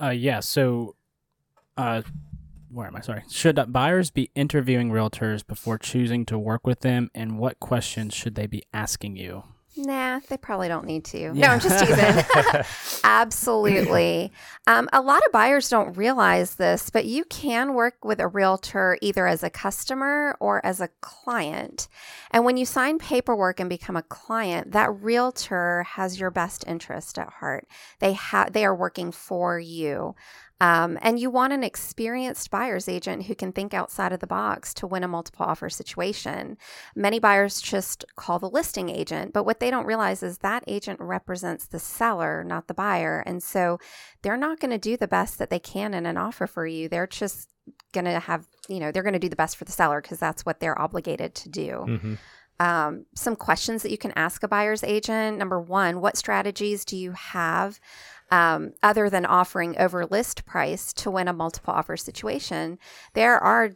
Uh, 0.00 0.10
yeah. 0.10 0.40
So, 0.40 0.96
uh, 1.76 2.02
where 2.70 2.86
am 2.86 2.96
I? 2.96 3.00
Sorry. 3.00 3.22
Should 3.30 3.58
uh, 3.58 3.66
buyers 3.66 4.10
be 4.10 4.30
interviewing 4.34 4.90
realtors 4.90 5.46
before 5.46 5.78
choosing 5.78 6.24
to 6.26 6.38
work 6.38 6.66
with 6.66 6.80
them, 6.80 7.10
and 7.14 7.38
what 7.38 7.60
questions 7.60 8.14
should 8.14 8.34
they 8.34 8.46
be 8.46 8.62
asking 8.72 9.16
you? 9.16 9.44
Nah, 9.76 10.20
they 10.28 10.36
probably 10.36 10.68
don't 10.68 10.86
need 10.86 11.04
to. 11.06 11.34
No, 11.34 11.48
I'm 11.48 11.60
just 11.60 11.84
teasing. 11.84 12.64
Absolutely. 13.04 14.30
Um, 14.68 14.88
a 14.92 15.02
lot 15.02 15.24
of 15.26 15.32
buyers 15.32 15.68
don't 15.68 15.96
realize 15.96 16.54
this, 16.54 16.90
but 16.90 17.06
you 17.06 17.24
can 17.24 17.74
work 17.74 18.04
with 18.04 18.20
a 18.20 18.28
realtor 18.28 18.96
either 19.02 19.26
as 19.26 19.42
a 19.42 19.50
customer 19.50 20.36
or 20.38 20.64
as 20.64 20.80
a 20.80 20.88
client. 21.00 21.88
And 22.30 22.44
when 22.44 22.56
you 22.56 22.64
sign 22.64 22.98
paperwork 22.98 23.58
and 23.58 23.68
become 23.68 23.96
a 23.96 24.02
client, 24.02 24.72
that 24.72 24.94
realtor 25.02 25.82
has 25.82 26.20
your 26.20 26.30
best 26.30 26.64
interest 26.68 27.18
at 27.18 27.28
heart. 27.28 27.66
They 27.98 28.12
have 28.12 28.52
they 28.52 28.64
are 28.64 28.74
working 28.74 29.10
for 29.10 29.58
you. 29.58 30.14
Um, 30.64 30.98
and 31.02 31.18
you 31.18 31.28
want 31.28 31.52
an 31.52 31.62
experienced 31.62 32.50
buyer's 32.50 32.88
agent 32.88 33.24
who 33.24 33.34
can 33.34 33.52
think 33.52 33.74
outside 33.74 34.14
of 34.14 34.20
the 34.20 34.26
box 34.26 34.72
to 34.74 34.86
win 34.86 35.04
a 35.04 35.08
multiple 35.08 35.44
offer 35.44 35.68
situation. 35.68 36.56
Many 36.96 37.18
buyers 37.18 37.60
just 37.60 38.06
call 38.16 38.38
the 38.38 38.48
listing 38.48 38.88
agent, 38.88 39.34
but 39.34 39.44
what 39.44 39.60
they 39.60 39.70
don't 39.70 39.84
realize 39.84 40.22
is 40.22 40.38
that 40.38 40.64
agent 40.66 41.00
represents 41.00 41.66
the 41.66 41.78
seller, 41.78 42.42
not 42.44 42.66
the 42.66 42.72
buyer. 42.72 43.22
And 43.26 43.42
so 43.42 43.78
they're 44.22 44.38
not 44.38 44.58
going 44.58 44.70
to 44.70 44.78
do 44.78 44.96
the 44.96 45.06
best 45.06 45.38
that 45.38 45.50
they 45.50 45.58
can 45.58 45.92
in 45.92 46.06
an 46.06 46.16
offer 46.16 46.46
for 46.46 46.66
you. 46.66 46.88
They're 46.88 47.06
just 47.06 47.50
going 47.92 48.06
to 48.06 48.18
have, 48.18 48.46
you 48.66 48.80
know, 48.80 48.90
they're 48.90 49.02
going 49.02 49.12
to 49.12 49.18
do 49.18 49.28
the 49.28 49.36
best 49.36 49.58
for 49.58 49.66
the 49.66 49.72
seller 49.72 50.00
because 50.00 50.18
that's 50.18 50.46
what 50.46 50.60
they're 50.60 50.80
obligated 50.80 51.34
to 51.34 51.50
do. 51.50 51.98
hmm 52.02 52.14
um, 52.60 53.06
some 53.14 53.34
questions 53.34 53.82
that 53.82 53.90
you 53.90 53.98
can 53.98 54.12
ask 54.14 54.42
a 54.42 54.48
buyer's 54.48 54.84
agent. 54.84 55.38
Number 55.38 55.60
one, 55.60 56.00
what 56.00 56.16
strategies 56.16 56.84
do 56.84 56.96
you 56.96 57.12
have 57.12 57.80
um, 58.30 58.72
other 58.82 59.10
than 59.10 59.26
offering 59.26 59.78
over 59.78 60.06
list 60.06 60.44
price 60.44 60.92
to 60.94 61.10
win 61.10 61.28
a 61.28 61.32
multiple 61.32 61.74
offer 61.74 61.96
situation? 61.96 62.78
There 63.12 63.38
are 63.38 63.68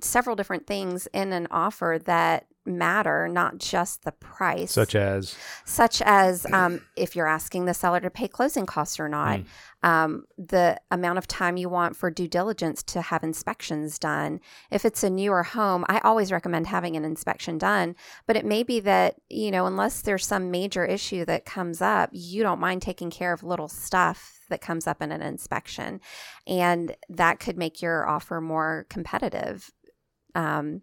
several 0.00 0.36
different 0.36 0.66
things 0.66 1.08
in 1.12 1.32
an 1.32 1.48
offer 1.50 1.98
that 2.04 2.46
matter, 2.64 3.28
not 3.28 3.58
just 3.58 4.04
the 4.04 4.12
price. 4.12 4.70
Such 4.72 4.94
as 4.94 5.36
such 5.64 6.00
as 6.02 6.46
um, 6.52 6.80
if 6.96 7.16
you're 7.16 7.26
asking 7.26 7.64
the 7.64 7.74
seller 7.74 8.00
to 8.00 8.10
pay 8.10 8.28
closing 8.28 8.66
costs 8.66 9.00
or 9.00 9.08
not, 9.08 9.40
Mm. 9.40 9.88
um, 9.88 10.24
the 10.38 10.80
amount 10.90 11.18
of 11.18 11.26
time 11.26 11.56
you 11.56 11.68
want 11.68 11.96
for 11.96 12.10
due 12.10 12.28
diligence 12.28 12.82
to 12.84 13.02
have 13.02 13.24
inspections 13.24 13.98
done. 13.98 14.40
If 14.70 14.84
it's 14.84 15.02
a 15.02 15.10
newer 15.10 15.42
home, 15.42 15.84
I 15.88 15.98
always 16.00 16.30
recommend 16.30 16.68
having 16.68 16.96
an 16.96 17.04
inspection 17.04 17.58
done, 17.58 17.96
but 18.26 18.36
it 18.36 18.44
may 18.44 18.62
be 18.62 18.78
that, 18.80 19.16
you 19.28 19.50
know, 19.50 19.66
unless 19.66 20.02
there's 20.02 20.24
some 20.26 20.50
major 20.52 20.84
issue 20.84 21.24
that 21.24 21.44
comes 21.44 21.82
up, 21.82 22.10
you 22.12 22.42
don't 22.44 22.60
mind 22.60 22.82
taking 22.82 23.10
care 23.10 23.32
of 23.32 23.42
little 23.42 23.68
stuff 23.68 24.38
that 24.50 24.60
comes 24.60 24.86
up 24.86 25.02
in 25.02 25.10
an 25.10 25.22
inspection. 25.22 26.00
And 26.46 26.94
that 27.08 27.40
could 27.40 27.56
make 27.56 27.82
your 27.82 28.06
offer 28.08 28.40
more 28.40 28.86
competitive. 28.88 29.72
Um, 30.34 30.82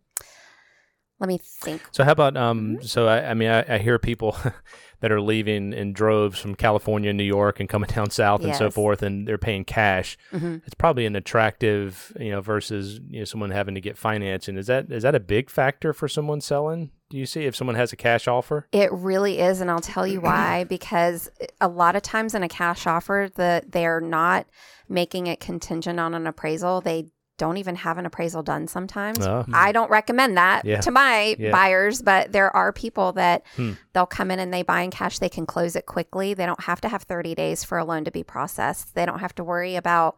let 1.20 1.28
me 1.28 1.40
think. 1.42 1.82
So 1.92 2.04
how 2.04 2.12
about 2.12 2.38
um? 2.38 2.76
Mm-hmm. 2.78 2.84
So 2.84 3.08
I, 3.08 3.32
I 3.32 3.34
mean, 3.34 3.50
I, 3.50 3.76
I 3.76 3.78
hear 3.78 4.00
people 4.00 4.38
that 5.02 5.12
are 5.12 5.22
leaving 5.22 5.74
in 5.74 5.94
droves 5.94 6.40
from 6.40 6.56
California, 6.56 7.12
New 7.14 7.24
York, 7.24 7.60
and 7.60 7.68
coming 7.68 7.90
down 7.90 8.10
south 8.10 8.44
and 8.44 8.56
so 8.56 8.70
forth, 8.72 9.02
and 9.02 9.28
they're 9.28 9.38
paying 9.38 9.66
cash. 9.66 10.18
Mhm. 10.32 10.62
It's 10.66 10.76
probably 10.76 11.06
an 11.06 11.16
attractive, 11.16 12.16
you 12.20 12.32
know, 12.32 12.42
versus 12.42 13.00
you 13.08 13.20
know 13.20 13.26
someone 13.26 13.52
having 13.52 13.76
to 13.76 13.82
get 13.82 13.98
financing. 13.98 14.58
Is 14.58 14.68
that 14.68 14.92
is 14.92 15.04
that 15.04 15.16
a 15.16 15.20
big 15.20 15.50
factor 15.50 15.94
for 15.94 16.08
someone 16.08 16.42
selling? 16.42 16.92
Do 17.10 17.18
you 17.18 17.26
see 17.26 17.46
if 17.46 17.56
someone 17.56 17.76
has 17.76 17.92
a 17.92 17.96
cash 17.96 18.28
offer? 18.28 18.68
It 18.72 18.92
really 18.92 19.40
is, 19.40 19.62
and 19.62 19.72
I'll 19.72 19.80
tell 19.82 20.06
you 20.06 20.22
why. 20.22 20.64
Because 20.70 21.30
a 21.60 21.68
lot 21.68 21.96
of 21.96 22.02
times 22.04 22.36
in 22.36 22.44
a 22.44 22.50
cash 22.50 22.86
offer, 22.86 23.30
that 23.36 23.72
they're 23.72 24.00
not 24.00 24.46
making 24.88 25.28
it 25.28 25.40
contingent 25.40 26.00
on 26.00 26.14
an 26.14 26.28
appraisal. 26.28 26.82
They 26.82 27.08
don't 27.40 27.58
even 27.58 27.76
have 27.78 27.98
an 27.98 28.06
appraisal 28.06 28.44
done 28.44 28.68
sometimes. 28.68 29.26
Oh. 29.26 29.44
I 29.52 29.72
don't 29.72 29.90
recommend 29.90 30.38
that 30.38 30.64
Yeah. 30.66 30.82
to 30.82 30.92
my 30.92 31.36
Yeah. 31.40 31.50
buyers, 31.52 32.04
but 32.04 32.32
there 32.32 32.56
are 32.56 32.72
people 32.72 33.14
that 33.14 33.42
Hmm. 33.56 33.72
they'll 33.94 34.06
come 34.06 34.30
in 34.30 34.38
and 34.40 34.54
they 34.54 34.62
buy 34.62 34.82
in 34.82 34.92
cash. 34.92 35.18
They 35.18 35.30
can 35.30 35.48
close 35.48 35.76
it 35.76 35.88
quickly. 35.88 36.36
They 36.36 36.46
don't 36.46 36.66
have 36.66 36.82
to 36.82 36.90
have 36.90 37.04
30 37.04 37.34
days 37.34 37.64
for 37.64 37.80
a 37.80 37.84
loan 37.86 38.04
to 38.06 38.12
be 38.12 38.22
processed. 38.24 38.94
They 38.94 39.06
don't 39.08 39.20
have 39.20 39.34
to 39.36 39.44
worry 39.44 39.76
about 39.76 40.16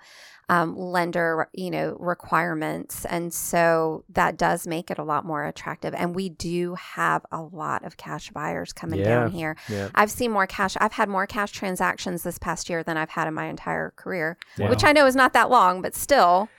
um, 0.49 0.75
lender, 0.77 1.47
you 1.53 1.71
know, 1.71 1.95
requirements, 1.97 3.05
and 3.05 3.33
so 3.33 4.03
that 4.09 4.35
does 4.35 4.67
make 4.67 4.91
it 4.91 4.97
a 4.97 5.03
lot 5.03 5.23
more 5.23 5.45
attractive. 5.45 5.93
And 5.93 6.13
we 6.13 6.27
do 6.27 6.75
have 6.75 7.25
a 7.31 7.41
lot 7.41 7.85
of 7.85 7.95
cash 7.95 8.31
buyers 8.31 8.73
coming 8.73 8.99
Yeah. 8.99 9.05
down 9.05 9.31
here. 9.31 9.55
I've 9.95 10.11
seen 10.11 10.31
more 10.31 10.47
cash. 10.47 10.75
I've 10.81 10.93
had 10.93 11.07
more 11.07 11.25
cash 11.25 11.51
transactions 11.53 12.23
this 12.23 12.37
past 12.37 12.69
year 12.69 12.83
than 12.83 12.97
I've 12.97 13.11
had 13.11 13.29
in 13.29 13.33
my 13.33 13.45
entire 13.45 13.93
career, 13.95 14.35
which 14.57 14.83
I 14.83 14.91
know 14.91 15.05
is 15.05 15.15
not 15.15 15.31
that 15.33 15.49
long, 15.49 15.81
but 15.81 15.95
still. 15.95 16.49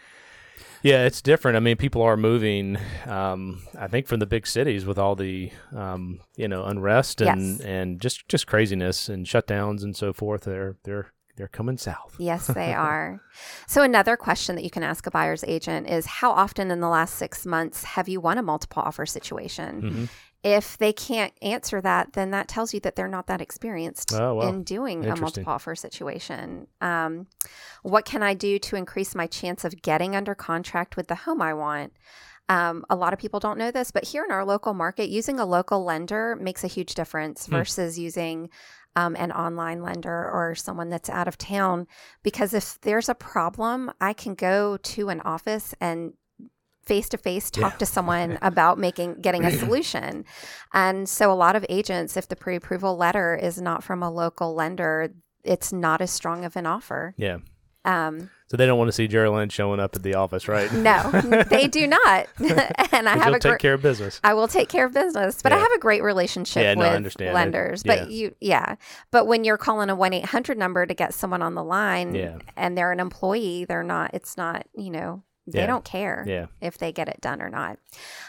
Yeah, 0.82 1.04
it's 1.04 1.22
different. 1.22 1.56
I 1.56 1.60
mean, 1.60 1.76
people 1.76 2.02
are 2.02 2.16
moving. 2.16 2.76
Um, 3.06 3.62
I 3.78 3.86
think 3.88 4.06
from 4.06 4.20
the 4.20 4.26
big 4.26 4.46
cities 4.46 4.84
with 4.84 4.98
all 4.98 5.14
the 5.14 5.50
um, 5.74 6.20
you 6.36 6.48
know 6.48 6.64
unrest 6.64 7.20
and 7.20 7.58
Yes. 7.58 7.60
and 7.60 8.00
just 8.00 8.28
just 8.28 8.46
craziness 8.46 9.08
and 9.08 9.26
shutdowns 9.26 9.82
and 9.82 9.96
so 9.96 10.12
forth. 10.12 10.42
They're 10.42 10.76
they're 10.84 11.12
they're 11.36 11.48
coming 11.48 11.78
south. 11.78 12.16
Yes, 12.18 12.46
they 12.48 12.74
are. 12.90 13.20
So, 13.66 13.82
another 13.82 14.16
question 14.16 14.54
that 14.56 14.64
you 14.64 14.70
can 14.70 14.82
ask 14.82 15.06
a 15.06 15.10
buyer's 15.10 15.44
agent 15.44 15.88
is 15.88 16.04
how 16.06 16.30
often 16.32 16.70
in 16.70 16.80
the 16.80 16.88
last 16.88 17.14
six 17.14 17.46
months 17.46 17.84
have 17.84 18.08
you 18.08 18.20
won 18.20 18.36
a 18.38 18.42
multiple 18.42 18.82
offer 18.84 19.06
situation? 19.06 19.82
Mhm. 19.82 20.08
If 20.44 20.76
they 20.78 20.92
can't 20.92 21.32
answer 21.40 21.80
that, 21.80 22.14
then 22.14 22.32
that 22.32 22.48
tells 22.48 22.74
you 22.74 22.80
that 22.80 22.96
they're 22.96 23.06
not 23.06 23.28
that 23.28 23.40
experienced 23.40 24.12
Oh, 24.12 24.34
wow. 24.34 24.48
in 24.48 24.64
doing 24.64 25.04
a 25.06 25.14
multiple 25.16 25.52
offer 25.52 25.76
situation. 25.76 26.66
Um, 26.80 27.28
what 27.82 28.04
can 28.04 28.24
I 28.24 28.34
do 28.34 28.58
to 28.58 28.76
increase 28.76 29.14
my 29.14 29.28
chance 29.28 29.64
of 29.64 29.82
getting 29.82 30.16
under 30.16 30.34
contract 30.34 30.96
with 30.96 31.06
the 31.06 31.14
home 31.14 31.40
I 31.40 31.54
want? 31.54 31.92
Um, 32.48 32.84
a 32.90 32.96
lot 32.96 33.12
of 33.12 33.20
people 33.20 33.38
don't 33.38 33.56
know 33.56 33.70
this, 33.70 33.92
but 33.92 34.04
here 34.04 34.24
in 34.24 34.32
our 34.32 34.44
local 34.44 34.74
market, 34.74 35.08
using 35.08 35.38
a 35.38 35.46
local 35.46 35.84
lender 35.84 36.36
makes 36.40 36.64
a 36.64 36.68
huge 36.68 36.94
difference 36.94 37.46
Hmm. 37.46 37.52
versus 37.52 37.98
using 37.98 38.50
um, 38.96 39.16
an 39.16 39.32
online 39.32 39.80
lender 39.80 40.28
or 40.28 40.54
someone 40.56 40.90
that's 40.90 41.08
out 41.08 41.28
of 41.28 41.38
town. 41.38 41.86
Because 42.24 42.52
if 42.52 42.80
there's 42.82 43.08
a 43.08 43.14
problem, 43.14 43.92
I 44.00 44.12
can 44.12 44.34
go 44.34 44.76
to 44.76 45.08
an 45.08 45.20
office 45.20 45.72
and 45.80 46.14
face 46.92 47.08
to 47.08 47.16
face 47.18 47.50
talk 47.50 47.72
Yeah. 47.72 47.78
to 47.78 47.86
someone 47.86 48.38
about 48.50 48.78
making 48.78 49.10
getting 49.26 49.44
a 49.44 49.50
solution. 49.62 50.24
And 50.74 51.08
so 51.08 51.32
a 51.32 51.38
lot 51.44 51.54
of 51.56 51.64
agents 51.68 52.16
if 52.16 52.26
the 52.28 52.36
pre-approval 52.36 52.96
letter 52.96 53.34
is 53.34 53.60
not 53.68 53.82
from 53.82 54.02
a 54.02 54.10
local 54.10 54.54
lender, 54.54 55.12
it's 55.44 55.72
not 55.72 56.00
as 56.00 56.10
strong 56.10 56.44
of 56.44 56.54
an 56.56 56.66
offer. 56.66 57.14
Yeah. 57.16 57.38
Um, 57.84 58.30
So 58.48 58.56
they 58.56 58.66
don't 58.66 58.78
want 58.78 58.88
to 58.88 58.92
see 58.92 59.08
Gerilyn 59.08 59.50
showing 59.50 59.80
up 59.80 59.96
at 59.96 60.02
the 60.04 60.14
office, 60.14 60.46
right? 60.46 60.70
no, 60.90 61.10
they 61.50 61.66
do 61.66 61.86
not. 61.88 62.26
and 62.92 63.08
I 63.08 63.16
have 63.16 63.34
a 63.34 63.40
take 63.40 63.52
gr- 63.52 63.56
care 63.56 63.74
of 63.74 63.82
business. 63.82 64.20
I 64.22 64.34
will 64.34 64.46
take 64.46 64.68
care 64.68 64.86
of 64.86 64.92
business, 64.92 65.42
but 65.42 65.50
I 65.52 65.56
have 65.56 65.72
a 65.72 65.78
great 65.80 66.02
relationship 66.02 66.62
Yeah, 66.62 66.74
with. 66.76 66.86
I- 66.86 67.32
lenders. 67.32 67.82
yeah. 67.84 67.96
But 67.96 68.10
you, 68.12 68.34
yeah, 68.40 68.76
but 69.10 69.26
when 69.26 69.42
you're 69.44 69.56
calling 69.56 69.88
a 69.90 69.96
one 69.96 70.12
eight 70.12 70.26
hundred 70.26 70.58
number 70.58 70.84
to 70.86 70.94
get 70.94 71.12
someone 71.14 71.42
on 71.42 71.54
the 71.56 71.64
line, 71.64 72.14
Yeah. 72.14 72.38
and 72.56 72.76
they're 72.76 72.92
an 72.92 73.00
employee, 73.00 73.64
they're 73.64 73.82
not. 73.96 74.10
It's 74.14 74.36
not. 74.36 74.66
You 74.76 74.90
know, 74.90 75.22
they 75.46 75.60
Yeah. 75.60 75.66
don't 75.66 75.84
care 75.84 76.24
Yeah. 76.26 76.46
if 76.60 76.78
they 76.78 76.92
get 76.92 77.08
it 77.08 77.20
done 77.20 77.42
or 77.42 77.48
not. 77.50 77.78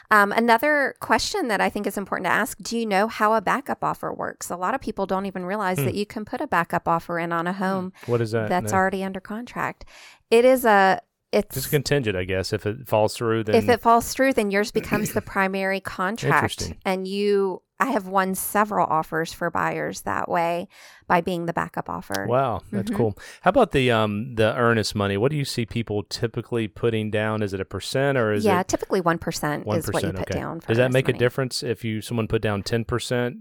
Um, 0.09 0.31
another 0.31 0.95
question 0.99 1.47
that 1.47 1.61
I 1.61 1.69
think 1.69 1.85
is 1.87 1.97
important 1.97 2.25
to 2.25 2.31
ask: 2.31 2.57
Do 2.59 2.77
you 2.77 2.85
know 2.85 3.07
how 3.07 3.33
a 3.33 3.41
backup 3.41 3.83
offer 3.83 4.11
works? 4.11 4.49
A 4.49 4.55
lot 4.55 4.73
of 4.75 4.81
people 4.81 5.05
don't 5.05 5.25
even 5.25 5.45
realize 5.45 5.77
Hmm. 5.79 5.85
that 5.85 5.95
you 5.95 6.05
can 6.05 6.25
put 6.25 6.41
a 6.41 6.47
backup 6.47 6.87
offer 6.87 7.19
in 7.19 7.31
on 7.31 7.45
a 7.47 7.53
home 7.53 7.93
What 8.07 8.21
is 8.21 8.31
that? 8.31 8.49
that's 8.49 8.71
No. 8.71 8.77
already 8.77 9.03
under 9.03 9.19
contract. 9.19 9.85
It 10.31 10.45
is 10.45 10.65
a. 10.65 11.01
It's 11.33 11.55
Just 11.55 11.71
contingent, 11.71 12.15
I 12.15 12.25
guess. 12.25 12.53
If 12.53 12.65
it 12.65 12.87
falls 12.87 13.15
through, 13.15 13.45
then 13.45 13.55
if 13.55 13.67
it 13.67 13.81
falls 13.81 14.13
through, 14.13 14.33
then 14.33 14.51
yours 14.51 14.71
becomes 14.71 15.13
the 15.13 15.21
primary 15.35 15.79
contract. 15.79 16.35
Interesting. 16.43 16.77
And 16.85 17.07
you, 17.07 17.63
I 17.79 17.87
have 17.87 18.07
won 18.07 18.35
several 18.35 18.85
offers 18.85 19.33
for 19.33 19.49
buyers 19.49 20.01
that 20.01 20.29
way 20.29 20.67
by 21.07 21.21
being 21.21 21.47
the 21.47 21.53
backup 21.53 21.89
offer. 21.89 22.27
Wow, 22.29 22.61
that's 22.71 22.91
Mhm. 22.91 22.95
cool. 22.95 23.17
How 23.41 23.49
about 23.49 23.71
the 23.71 23.91
um 23.91 24.35
the 24.35 24.55
earnest 24.55 24.93
money? 24.95 25.17
What 25.17 25.31
do 25.31 25.37
you 25.37 25.43
see 25.45 25.65
people 25.65 26.03
typically 26.03 26.67
putting 26.67 27.09
down? 27.09 27.41
Is 27.41 27.51
it 27.53 27.59
a 27.59 27.65
percent 27.65 28.17
or 28.17 28.31
is 28.31 28.45
yeah, 28.45 28.59
it 28.61 28.67
typically 28.67 29.01
1% 29.01 29.65
one 29.65 29.79
is 29.79 29.87
what 29.91 30.03
you 30.03 30.11
put 30.13 30.21
Okay. 30.29 30.39
down. 30.39 30.59
For 30.59 30.67
Does 30.67 30.77
that 30.77 30.91
make 30.91 31.09
a 31.09 31.13
difference 31.13 31.63
if 31.63 31.83
you 31.83 32.01
someone 32.01 32.27
put 32.27 32.41
down 32.43 32.61
ten 32.63 32.85
percent? 32.85 33.37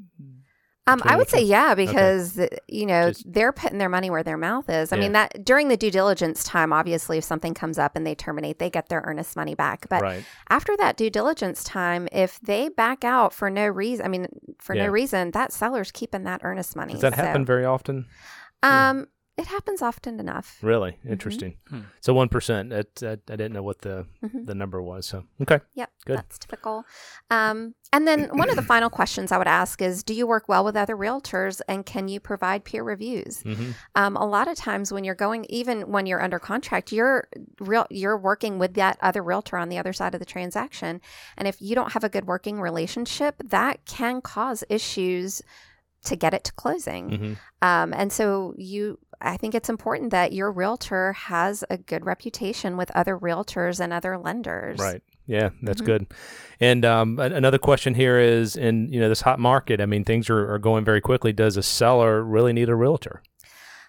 Um, 0.88 1.00
I 1.04 1.14
would 1.16 1.28
say 1.28 1.40
yeah, 1.42 1.76
because 1.76 2.38
uh, 2.40 2.48
you 2.66 2.86
know 2.86 3.10
Just- 3.10 3.32
they're 3.32 3.52
putting 3.52 3.78
their 3.78 3.88
money 3.88 4.10
where 4.10 4.24
their 4.24 4.36
mouth 4.36 4.68
is. 4.68 4.92
I 4.92 4.96
Yeah. 4.96 5.02
mean 5.02 5.12
that 5.12 5.44
during 5.44 5.68
the 5.68 5.76
due 5.76 5.92
diligence 5.92 6.42
time, 6.42 6.72
obviously, 6.72 7.18
if 7.18 7.24
something 7.24 7.54
comes 7.54 7.78
up 7.78 7.94
and 7.94 8.04
they 8.04 8.16
terminate, 8.16 8.58
they 8.58 8.68
get 8.68 8.88
their 8.88 9.00
earnest 9.06 9.36
money 9.36 9.54
back. 9.54 9.88
But 9.88 10.02
right. 10.02 10.24
after 10.50 10.76
that 10.78 10.96
due 10.96 11.08
diligence 11.10 11.62
time, 11.62 12.08
if 12.10 12.40
they 12.40 12.68
back 12.68 13.04
out 13.04 13.32
for 13.32 13.48
no 13.48 13.68
reason, 13.68 14.04
I 14.04 14.08
mean 14.08 14.26
for 14.58 14.74
Yeah. 14.74 14.86
no 14.86 14.90
reason, 14.92 15.30
that 15.30 15.52
seller's 15.52 15.92
keeping 15.92 16.24
that 16.24 16.40
earnest 16.42 16.74
money. 16.74 16.94
Does 16.94 17.02
that 17.02 17.14
So, 17.16 17.22
happen 17.22 17.44
very 17.44 17.64
often? 17.64 18.06
Um, 18.64 19.06
it 19.38 19.46
happens 19.46 19.80
often 19.80 20.20
enough. 20.20 20.58
Really 20.62 20.92
Mm-hmm. 20.92 21.12
interesting. 21.12 21.56
Hmm. 21.68 21.80
So 22.00 22.12
one 22.12 22.28
percent. 22.28 22.70
That, 22.70 22.94
that 22.96 23.20
I 23.30 23.36
didn't 23.36 23.52
know 23.54 23.62
what 23.62 23.80
the 23.80 24.06
Mhm. 24.22 24.46
the 24.46 24.54
number 24.54 24.80
was. 24.82 25.06
So 25.06 25.24
okay. 25.40 25.60
Yep, 25.74 25.90
Good. 26.04 26.18
that's 26.18 26.38
typical. 26.38 26.84
Um, 27.30 27.74
and 27.94 28.06
then 28.06 28.28
one 28.36 28.48
of 28.50 28.56
the 28.56 28.62
final 28.62 28.88
questions 28.90 29.32
I 29.32 29.38
would 29.38 29.46
ask 29.46 29.80
is 29.82 30.02
Do 30.02 30.12
you 30.14 30.26
work 30.26 30.48
well 30.48 30.64
with 30.64 30.76
other 30.76 30.96
realtors 30.96 31.60
and 31.68 31.84
can 31.86 32.08
you 32.08 32.20
provide 32.20 32.64
peer 32.64 32.82
reviews? 32.84 33.42
hmm 33.42 33.70
Um, 33.94 34.16
a 34.16 34.26
lot 34.26 34.48
of 34.48 34.56
times 34.56 34.92
when 34.92 35.02
you're 35.04 35.14
going, 35.14 35.46
even 35.48 35.90
when 35.90 36.04
you're 36.06 36.22
under 36.22 36.38
contract, 36.38 36.92
you're 36.92 37.28
real, 37.60 37.86
you're 37.90 38.18
working 38.18 38.58
with 38.58 38.74
that 38.74 38.98
other 39.00 39.22
realtor 39.22 39.56
on 39.56 39.68
the 39.70 39.78
other 39.78 39.92
side 39.94 40.14
of 40.14 40.20
the 40.20 40.26
transaction. 40.26 41.00
And 41.38 41.48
if 41.48 41.60
you 41.60 41.74
don't 41.74 41.92
have 41.92 42.04
a 42.04 42.08
good 42.10 42.26
working 42.26 42.60
relationship, 42.60 43.36
that 43.44 43.84
can 43.86 44.20
cause 44.20 44.62
issues 44.68 45.40
to 46.04 46.16
get 46.16 46.34
it 46.34 46.42
to 46.44 46.52
closing. 46.54 47.08
hmm 47.16 47.32
Um, 47.62 47.92
and 47.94 48.12
so 48.12 48.54
you, 48.58 48.98
I 49.24 49.36
think 49.36 49.54
it's 49.54 49.68
important 49.68 50.10
that 50.10 50.32
your 50.32 50.50
realtor 50.50 51.12
has 51.14 51.64
a 51.70 51.76
good 51.78 52.04
reputation 52.04 52.76
with 52.76 52.90
other 52.92 53.16
realtors 53.18 53.80
and 53.80 53.92
other 53.92 54.18
lenders. 54.18 54.78
Right. 54.78 55.02
Yeah, 55.26 55.50
that's 55.62 55.80
Mhm. 55.80 55.86
good. 55.86 56.06
And 56.60 56.84
um, 56.84 57.18
another 57.18 57.58
question 57.58 57.94
here 57.94 58.18
is, 58.18 58.56
in 58.56 58.92
you 58.92 59.00
know 59.00 59.08
this 59.08 59.20
hot 59.22 59.38
market, 59.38 59.80
I 59.80 59.86
mean 59.86 60.04
things 60.04 60.28
are, 60.28 60.52
are 60.52 60.58
going 60.58 60.84
very 60.84 61.00
quickly. 61.00 61.32
Does 61.32 61.56
a 61.56 61.62
seller 61.62 62.22
really 62.22 62.52
need 62.52 62.68
a 62.68 62.74
realtor? 62.74 63.22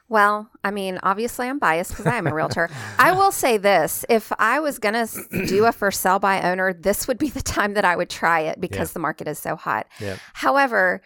Well, 0.09 0.49
I 0.63 0.69
mean, 0.69 0.99
obviously 1.01 1.47
I'm 1.47 1.57
biased 1.57 1.91
because 1.91 2.05
I 2.05 2.17
am 2.17 2.27
a 2.27 2.33
realtor. 2.33 2.69
I 2.99 3.13
will 3.13 3.31
say 3.31 3.57
this 3.57 4.05
if 4.09 4.31
I 4.37 4.59
was 4.59 4.77
going 4.77 4.93
to 4.93 5.45
do 5.47 5.65
a 5.65 5.71
for 5.71 5.89
sale 5.91 6.19
by 6.19 6.41
owner, 6.41 6.71
this 6.73 7.07
would 7.07 7.17
be 7.17 7.29
the 7.29 7.41
time 7.41 7.73
that 7.73 7.85
I 7.85 7.95
would 7.95 8.09
try 8.11 8.41
it 8.41 8.61
because 8.61 8.89
Yeah. 8.89 8.93
the 8.93 8.99
market 8.99 9.27
is 9.27 9.39
so 9.39 9.55
hot. 9.55 9.87
Yeah. 9.99 10.17
However, 10.33 11.01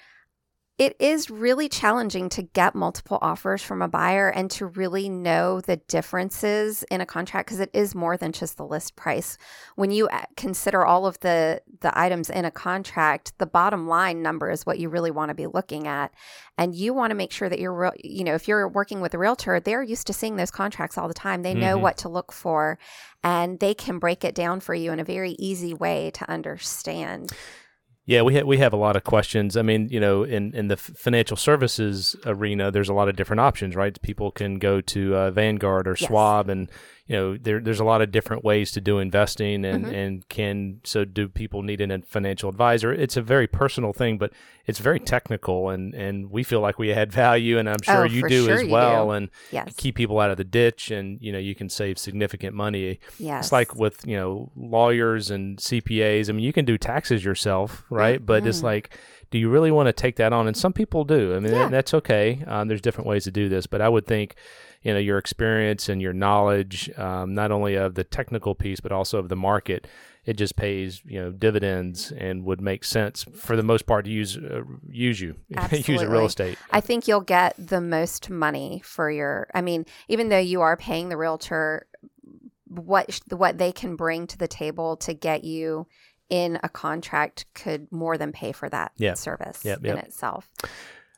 it 0.78 0.96
is 1.00 1.32
really 1.32 1.68
challenging 1.68 2.30
to 2.30 2.44
get 2.44 2.76
multiple 2.76 3.18
offers 3.20 3.64
from 3.64 3.82
a 3.82 3.88
buyer 3.88 4.30
and 4.30 4.52
to 4.52 4.68
really 4.68 5.10
know 5.10 5.60
the 5.60 5.78
differences 5.78 6.84
in 6.92 7.02
a 7.02 7.06
contract 7.06 7.48
because 7.48 7.60
it 7.60 7.72
is 7.74 7.96
more 7.96 8.16
than 8.16 8.32
just 8.32 8.58
the 8.58 8.66
list 8.66 8.96
price. 8.96 9.40
When 9.76 9.90
you 9.90 10.08
uh, 10.08 10.26
consider 10.36 10.86
all 10.86 11.08
of 11.08 11.20
the 11.22 11.62
the 11.82 11.98
items 12.00 12.30
in 12.30 12.46
a 12.46 12.52
contract, 12.52 13.34
the 13.40 13.48
bottom 13.48 13.88
line 13.88 14.22
number 14.22 14.52
is 14.52 14.66
what 14.66 14.78
you 14.78 14.90
really 14.90 15.12
want 15.12 15.30
to 15.30 15.36
be 15.36 15.48
looking 15.48 15.88
at. 15.88 16.14
And 16.60 16.76
you 16.76 16.94
want 16.94 17.12
to 17.12 17.16
make 17.16 17.32
sure 17.32 17.50
that 17.50 17.60
you're, 17.60 17.94
you 18.04 18.24
know, 18.24 18.34
if 18.36 18.48
you're 18.48 18.68
working 18.68 19.02
with 19.02 19.14
a 19.14 19.18
realtor, 19.18 19.60
they're 19.60 19.84
used 19.84 20.08
to 20.08 20.14
seeing 20.14 20.36
those 20.36 20.52
contracts 20.52 20.98
all 20.98 21.08
the 21.08 21.14
time. 21.14 21.42
They 21.42 21.54
know 21.54 21.78
Mhm. 21.78 21.82
what 21.82 21.98
to 21.98 22.10
look 22.10 22.32
for 22.32 22.78
and 23.24 23.60
they 23.60 23.74
can 23.74 24.00
break 24.00 24.24
it 24.24 24.36
down 24.36 24.60
for 24.60 24.74
you 24.74 24.92
in 24.92 25.00
a 25.00 25.04
very 25.04 25.32
easy 25.40 25.74
way 25.74 26.12
to 26.12 26.30
understand. 26.30 27.32
Yeah, 28.08 28.22
we 28.22 28.36
have 28.36 28.48
we 28.48 28.58
have 28.60 28.72
a 28.72 28.78
lot 28.78 28.96
of 28.96 29.04
questions. 29.04 29.58
I 29.58 29.62
mean, 29.64 29.90
you 29.90 30.00
know, 30.00 30.24
in 30.24 30.54
in 30.56 30.70
the 30.70 30.78
financial 30.78 31.36
services 31.36 32.16
arena, 32.26 32.72
there's 32.72 32.88
a 32.88 32.94
lot 32.94 33.10
of 33.10 33.18
different 33.18 33.42
options, 33.42 33.76
right? 33.76 34.02
People 34.02 34.32
can 34.32 34.60
go 34.60 34.80
to 34.80 35.14
uh, 35.16 35.32
Vanguard 35.32 35.90
or 35.90 35.98
Yes. 36.00 36.08
Schwab, 36.08 36.48
and 36.50 36.70
you 37.08 37.16
know, 37.16 37.38
there 37.38 37.60
there's 37.60 37.80
a 37.80 37.84
lot 37.86 38.02
of 38.02 38.12
different 38.12 38.44
ways 38.44 38.72
to 38.74 38.82
do 38.82 39.00
investing, 39.00 39.64
and 39.66 39.86
Mhm. 39.86 39.94
and 39.94 40.30
can 40.30 40.82
so 40.84 41.06
do 41.06 41.28
people 41.30 41.62
need 41.64 41.80
an- 41.82 41.92
a 41.92 42.02
financial 42.02 42.50
advisor? 42.50 42.94
It's 42.94 43.16
a 43.18 43.22
very 43.22 43.48
personal 43.48 43.94
thing, 43.94 44.18
but 44.18 44.34
it's 44.66 44.80
very 44.80 45.00
technical, 45.00 45.70
and 45.70 45.94
and 45.96 46.30
we 46.30 46.44
feel 46.44 46.60
like 46.60 46.78
we 46.78 46.92
add 46.92 47.12
value, 47.14 47.58
and 47.58 47.70
I'm 47.70 47.82
sure 47.82 48.02
Oh, 48.02 48.04
you 48.04 48.28
do 48.28 48.46
sure 48.46 48.54
as 48.56 48.66
well, 48.66 49.06
do. 49.08 49.12
and 49.12 49.30
Yes. 49.52 49.74
keep 49.78 49.96
people 49.96 50.20
out 50.20 50.32
of 50.32 50.38
the 50.38 50.44
ditch, 50.44 50.92
and 50.92 51.18
you 51.22 51.32
know, 51.32 51.40
you 51.40 51.56
can 51.56 51.70
save 51.70 51.98
significant 51.98 52.54
money. 52.56 53.00
Yes. 53.20 53.46
It's 53.46 53.52
like 53.54 53.76
with 53.76 54.06
you 54.06 54.18
know 54.18 54.52
lawyers 54.56 55.32
and 55.32 55.60
CPAs. 55.60 56.30
I 56.30 56.34
mean, 56.34 56.44
you 56.44 56.54
can 56.54 56.66
do 56.66 56.78
taxes 56.78 57.24
yourself, 57.24 57.86
right? 57.90 58.24
But 58.26 58.46
it's 58.46 58.60
Mhm. 58.60 58.64
like, 58.64 58.98
do 59.32 59.38
you 59.38 59.50
really 59.50 59.72
want 59.72 59.88
to 59.88 59.94
take 59.94 60.16
that 60.18 60.34
on? 60.34 60.48
And 60.48 60.56
some 60.56 60.74
people 60.74 61.04
do. 61.04 61.36
I 61.36 61.40
mean, 61.40 61.54
Yeah. 61.54 61.70
that's 61.70 61.94
okay. 61.94 62.44
Um, 62.48 62.68
there's 62.68 62.82
different 62.82 63.08
ways 63.08 63.24
to 63.26 63.32
do 63.32 63.50
this, 63.50 63.68
but 63.68 63.82
I 63.82 63.90
would 63.90 64.06
think, 64.06 64.36
you 64.88 64.94
know, 64.94 65.00
your 65.00 65.18
experience 65.18 65.90
and 65.90 66.02
your 66.02 66.14
knowledge, 66.14 66.90
um, 66.98 67.36
not 67.36 67.52
only 67.52 67.76
of 67.76 67.96
the 67.96 68.06
technical 68.06 68.56
piece 68.56 68.80
but 68.80 68.94
also 68.94 69.20
of 69.20 69.28
the 69.28 69.36
market, 69.36 69.86
it 70.26 70.38
just 70.38 70.56
pays 70.56 71.02
you 71.06 71.20
know 71.20 71.30
dividends 71.30 72.14
and 72.14 72.46
would 72.46 72.62
make 72.62 72.86
sense 72.86 73.26
for 73.36 73.58
the 73.58 73.64
most 73.64 73.86
part 73.86 74.06
to 74.06 74.12
use 74.12 74.38
uh, 74.38 74.62
use 74.90 75.20
you 75.20 75.36
use 75.72 76.02
a 76.02 76.10
real 76.10 76.26
estate. 76.26 76.58
I 76.72 76.80
think 76.80 77.06
you'll 77.06 77.20
get 77.20 77.54
the 77.58 77.82
most 77.82 78.30
money 78.30 78.82
for 78.86 79.12
your. 79.12 79.50
I 79.54 79.60
mean, 79.60 79.86
even 80.08 80.30
though 80.30 80.38
you 80.38 80.62
are 80.62 80.78
paying 80.78 81.10
the 81.10 81.18
realtor, 81.18 81.86
what 82.66 83.20
what 83.30 83.58
they 83.58 83.74
can 83.74 83.98
bring 83.98 84.26
to 84.28 84.38
the 84.38 84.48
table 84.48 84.96
to 84.98 85.14
get 85.14 85.44
you 85.44 85.86
in 86.30 86.60
a 86.64 86.70
contract 86.70 87.46
could 87.54 87.92
more 87.92 88.18
than 88.18 88.32
pay 88.32 88.54
for 88.54 88.70
that 88.70 88.94
service 89.18 89.66
Yep, 89.66 89.84
in 89.84 89.98
itself. 89.98 90.50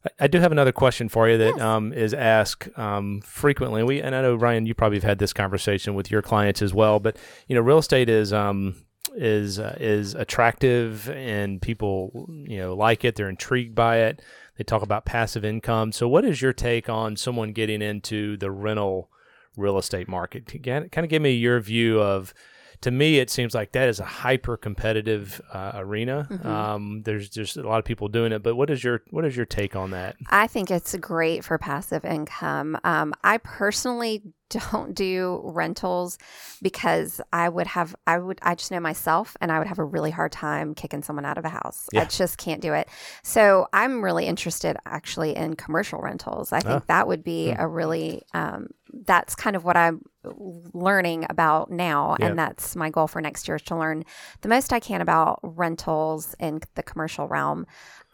I- 0.06 0.26
I 0.26 0.28
do 0.28 0.40
have 0.40 0.52
another 0.52 0.72
question 0.72 1.10
for 1.10 1.28
you 1.30 1.38
that 1.38 1.54
Yes. 1.58 1.62
um, 1.62 1.92
is 1.94 2.14
asked 2.14 2.70
um, 2.78 3.22
frequently. 3.22 3.84
We 3.84 4.02
and 4.02 4.16
I 4.16 4.22
know 4.22 4.36
Ryan, 4.36 4.66
you 4.66 4.74
probably 4.74 4.98
have 4.98 5.04
had 5.04 5.20
this 5.20 5.34
conversation 5.34 5.94
with 5.94 6.10
your 6.12 6.22
clients 6.22 6.62
as 6.62 6.74
well. 6.74 7.00
But 7.00 7.18
you 7.48 7.56
know, 7.56 7.62
real 7.62 7.78
estate 7.80 8.10
is 8.10 8.32
um, 8.34 8.76
is 9.16 9.60
uh, 9.60 9.76
is 9.80 10.16
attractive, 10.16 11.10
and 11.10 11.62
people 11.62 12.30
you 12.48 12.58
know 12.60 12.74
like 12.76 13.04
it. 13.04 13.16
They're 13.16 13.30
intrigued 13.30 13.76
by 13.76 13.98
it. 14.00 14.22
They 14.58 14.64
talk 14.64 14.82
about 14.82 15.06
passive 15.06 15.44
income. 15.46 15.92
So, 15.92 16.08
what 16.08 16.26
is 16.26 16.42
your 16.42 16.54
take 16.54 16.90
on 16.90 17.16
someone 17.16 17.52
getting 17.54 17.82
into 17.82 18.38
the 18.38 18.52
rental 18.52 19.10
real 19.58 19.78
estate 19.78 20.08
market? 20.08 20.46
Kind 20.64 20.90
of 20.98 21.10
give 21.10 21.22
me 21.22 21.32
your 21.34 21.60
view 21.60 22.00
of. 22.02 22.34
To 22.82 22.92
me, 22.92 23.20
it 23.20 23.30
seems 23.30 23.54
like 23.54 23.74
that 23.74 23.89
is 23.89 24.00
a 24.00 24.06
hyper 24.06 24.56
competitive 24.56 25.42
uh, 25.52 25.72
arena. 25.76 26.28
Mhm. 26.32 26.46
Um, 26.46 27.02
there's 27.04 27.30
just 27.30 27.58
a 27.58 27.63
lot 27.68 27.80
of 27.80 27.86
people 27.86 28.08
doing 28.08 28.32
it. 28.32 28.42
But 28.42 28.56
what 28.56 28.70
is 28.70 28.84
your 28.84 29.02
what 29.10 29.26
is 29.26 29.36
your 29.36 29.46
take 29.46 29.76
on 29.76 29.92
that? 29.92 30.15
I 30.30 30.48
think 30.48 30.72
it's 30.72 30.96
great 30.96 31.44
for 31.44 31.58
passive 31.58 32.06
income. 32.06 32.78
Um, 32.86 33.13
I 33.24 33.38
personally 33.39 34.24
don't 34.50 34.96
do 34.96 35.42
rentals 35.44 36.18
because 36.62 37.22
I 37.32 37.50
would 37.50 37.68
have, 37.68 37.96
I 38.08 38.18
would, 38.18 38.39
I 38.42 38.56
just 38.56 38.72
know 38.72 38.80
myself 38.80 39.38
and 39.42 39.52
I 39.52 39.60
would 39.60 39.68
have 39.68 39.78
a 39.78 39.84
really 39.86 40.10
hard 40.10 40.32
time 40.32 40.74
kicking 40.74 41.04
someone 41.04 41.24
out 41.24 41.38
of 41.38 41.46
a 41.46 41.50
house. 41.50 41.88
Yeah. 41.94 42.02
I 42.02 42.06
just 42.06 42.39
can't 42.39 42.60
do 42.60 42.74
it. 42.74 42.89
So 43.22 43.68
I'm 43.74 44.04
really 44.04 44.26
interested 44.26 44.76
actually 44.88 45.36
in 45.36 45.56
commercial 45.56 46.00
rentals. 46.02 46.52
I 46.52 46.62
think 46.62 46.82
Ah. 46.82 46.86
that 46.88 47.08
would 47.08 47.24
be 47.24 47.52
Hmm. 47.52 47.60
a 47.62 47.68
really, 47.68 48.24
um, 48.34 48.70
that's 49.06 49.36
kind 49.36 49.56
of 49.56 49.63
what 49.63 49.78
I'm 49.78 50.02
learning 50.73 51.25
about 51.30 51.71
now. 51.71 52.15
And 52.19 52.38
that's 52.38 52.75
my 52.75 52.89
goal 52.89 53.08
for 53.08 53.21
next 53.21 53.47
year 53.47 53.56
is 53.56 53.62
to 53.63 53.75
learn 53.78 54.04
the 54.41 54.49
most 54.49 54.73
I 54.73 54.80
can 54.80 55.02
about 55.02 55.39
rentals 55.43 56.36
in 56.39 56.62
the 56.75 56.84
commercial 56.84 57.28
realm 57.28 57.65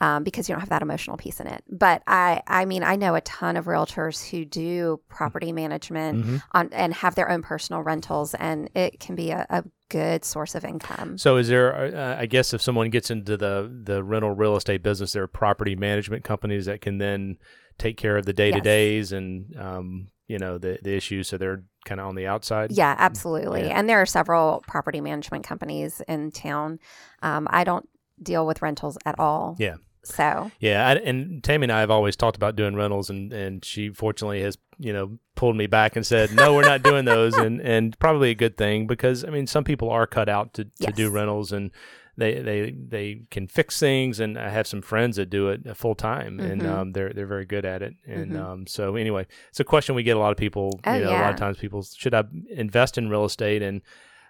um, 0.01 0.23
because 0.23 0.47
you 0.47 0.53
don't 0.53 0.59
have 0.59 0.69
that 0.69 0.81
emotional 0.81 1.17
piece 1.17 1.39
in 1.39 1.47
it. 1.47 1.63
But 1.69 2.03
I, 2.05 2.41
I 2.47 2.65
mean, 2.65 2.83
I 2.83 2.95
know 2.95 3.15
a 3.15 3.21
ton 3.21 3.57
of 3.57 3.65
realtors 3.65 4.29
who 4.29 4.45
do 4.45 4.99
property 5.09 5.51
management 5.51 6.25
Mhm. 6.25 6.43
on 6.51 6.69
and 6.73 6.93
have 6.93 7.15
their 7.15 7.29
own 7.29 7.41
personal 7.41 7.81
rentals, 7.81 8.33
and 8.35 8.69
it 8.75 8.99
can 8.99 9.15
be 9.15 9.31
a, 9.31 9.45
a 9.49 9.63
good 9.89 10.25
source 10.25 10.53
of 10.53 10.65
income. 10.65 11.17
So, 11.17 11.37
is 11.37 11.47
there? 11.47 11.95
Uh, 11.95 12.17
I 12.19 12.25
guess 12.25 12.53
if 12.53 12.61
someone 12.61 12.89
gets 12.89 13.09
into 13.09 13.37
the 13.37 13.71
the 13.83 14.03
rental 14.03 14.31
real 14.31 14.55
estate 14.57 14.83
business, 14.83 15.13
there 15.13 15.23
are 15.23 15.27
property 15.27 15.75
management 15.75 16.23
companies 16.25 16.65
that 16.65 16.81
can 16.81 16.97
then 16.97 17.37
take 17.77 17.95
care 17.97 18.17
of 18.17 18.25
the 18.25 18.33
day 18.33 18.51
to 18.51 18.59
days 18.61 19.11
and 19.11 19.55
um, 19.57 20.07
you 20.27 20.39
know 20.39 20.57
the 20.57 20.79
the 20.81 20.95
issues. 20.95 21.27
So 21.27 21.37
they're 21.37 21.63
kind 21.85 22.01
of 22.01 22.07
on 22.07 22.15
the 22.15 22.27
outside. 22.27 22.71
Yeah, 22.71 22.95
absolutely. 22.97 23.63
Yeah. 23.63 23.77
And 23.77 23.89
there 23.89 24.01
are 24.01 24.05
several 24.05 24.63
property 24.67 25.01
management 25.01 25.45
companies 25.45 26.01
in 26.07 26.31
town. 26.31 26.79
Um, 27.21 27.47
I 27.49 27.63
don't 27.63 27.87
deal 28.21 28.45
with 28.45 28.61
rentals 28.61 28.97
at 29.05 29.19
all. 29.19 29.55
Yeah. 29.59 29.75
So 30.03 30.51
Yeah, 30.59 30.87
I, 30.87 30.93
and 30.93 31.43
Tammy 31.43 31.65
and 31.65 31.71
I 31.71 31.79
have 31.79 31.89
always 31.89 32.15
talked 32.15 32.37
about 32.37 32.55
doing 32.55 32.75
rentals, 32.75 33.09
and, 33.09 33.33
and 33.33 33.65
she 33.65 33.89
fortunately 33.89 34.41
has 34.41 34.57
you 34.77 34.93
know 34.93 35.17
pulled 35.35 35.55
me 35.55 35.67
back 35.67 35.95
and 35.95 36.05
said 36.05 36.31
no, 36.31 36.53
we're 36.53 36.61
not 36.61 36.83
doing 36.83 37.05
those, 37.05 37.35
and 37.35 37.59
and 37.61 37.97
probably 37.97 38.29
a 38.29 38.35
good 38.35 38.55
thing 38.55 38.87
because 38.87 39.23
I 39.23 39.29
mean 39.29 39.47
some 39.47 39.63
people 39.63 39.89
are 39.89 40.05
cut 40.05 40.29
out 40.29 40.53
to, 40.55 40.65
to 40.81 40.91
do 40.91 41.09
rentals 41.09 41.51
and. 41.51 41.71
They, 42.17 42.39
they 42.41 42.71
they 42.71 43.21
can 43.29 43.47
fix 43.47 43.79
things, 43.79 44.19
and 44.21 44.37
I 44.37 44.49
have 44.49 44.67
some 44.67 44.81
friends 44.81 45.17
that 45.17 45.29
do 45.29 45.49
it 45.49 45.75
full 45.75 45.95
time, 45.95 46.39
and 46.39 46.61
Mhm. 46.61 46.69
um, 46.69 46.91
they're 46.93 47.11
they're 47.13 47.27
very 47.27 47.45
good 47.45 47.65
at 47.65 47.81
it. 47.81 47.93
And 48.07 48.31
Mhm. 48.31 48.39
um, 48.39 48.67
so 48.67 48.95
anyway, 48.95 49.25
it's 49.49 49.59
a 49.59 49.65
question 49.65 49.95
we 49.95 50.03
get 50.03 50.15
a 50.15 50.19
lot 50.19 50.31
of 50.31 50.37
people. 50.37 50.79
Oh, 50.85 50.93
you 50.95 51.01
know, 51.03 51.09
a 51.11 51.21
lot 51.21 51.31
of 51.31 51.35
times 51.37 51.57
people 51.57 51.83
should 51.83 52.13
I 52.13 52.23
invest 52.49 52.97
in 52.97 53.09
real 53.09 53.25
estate, 53.25 53.61
and 53.61 53.81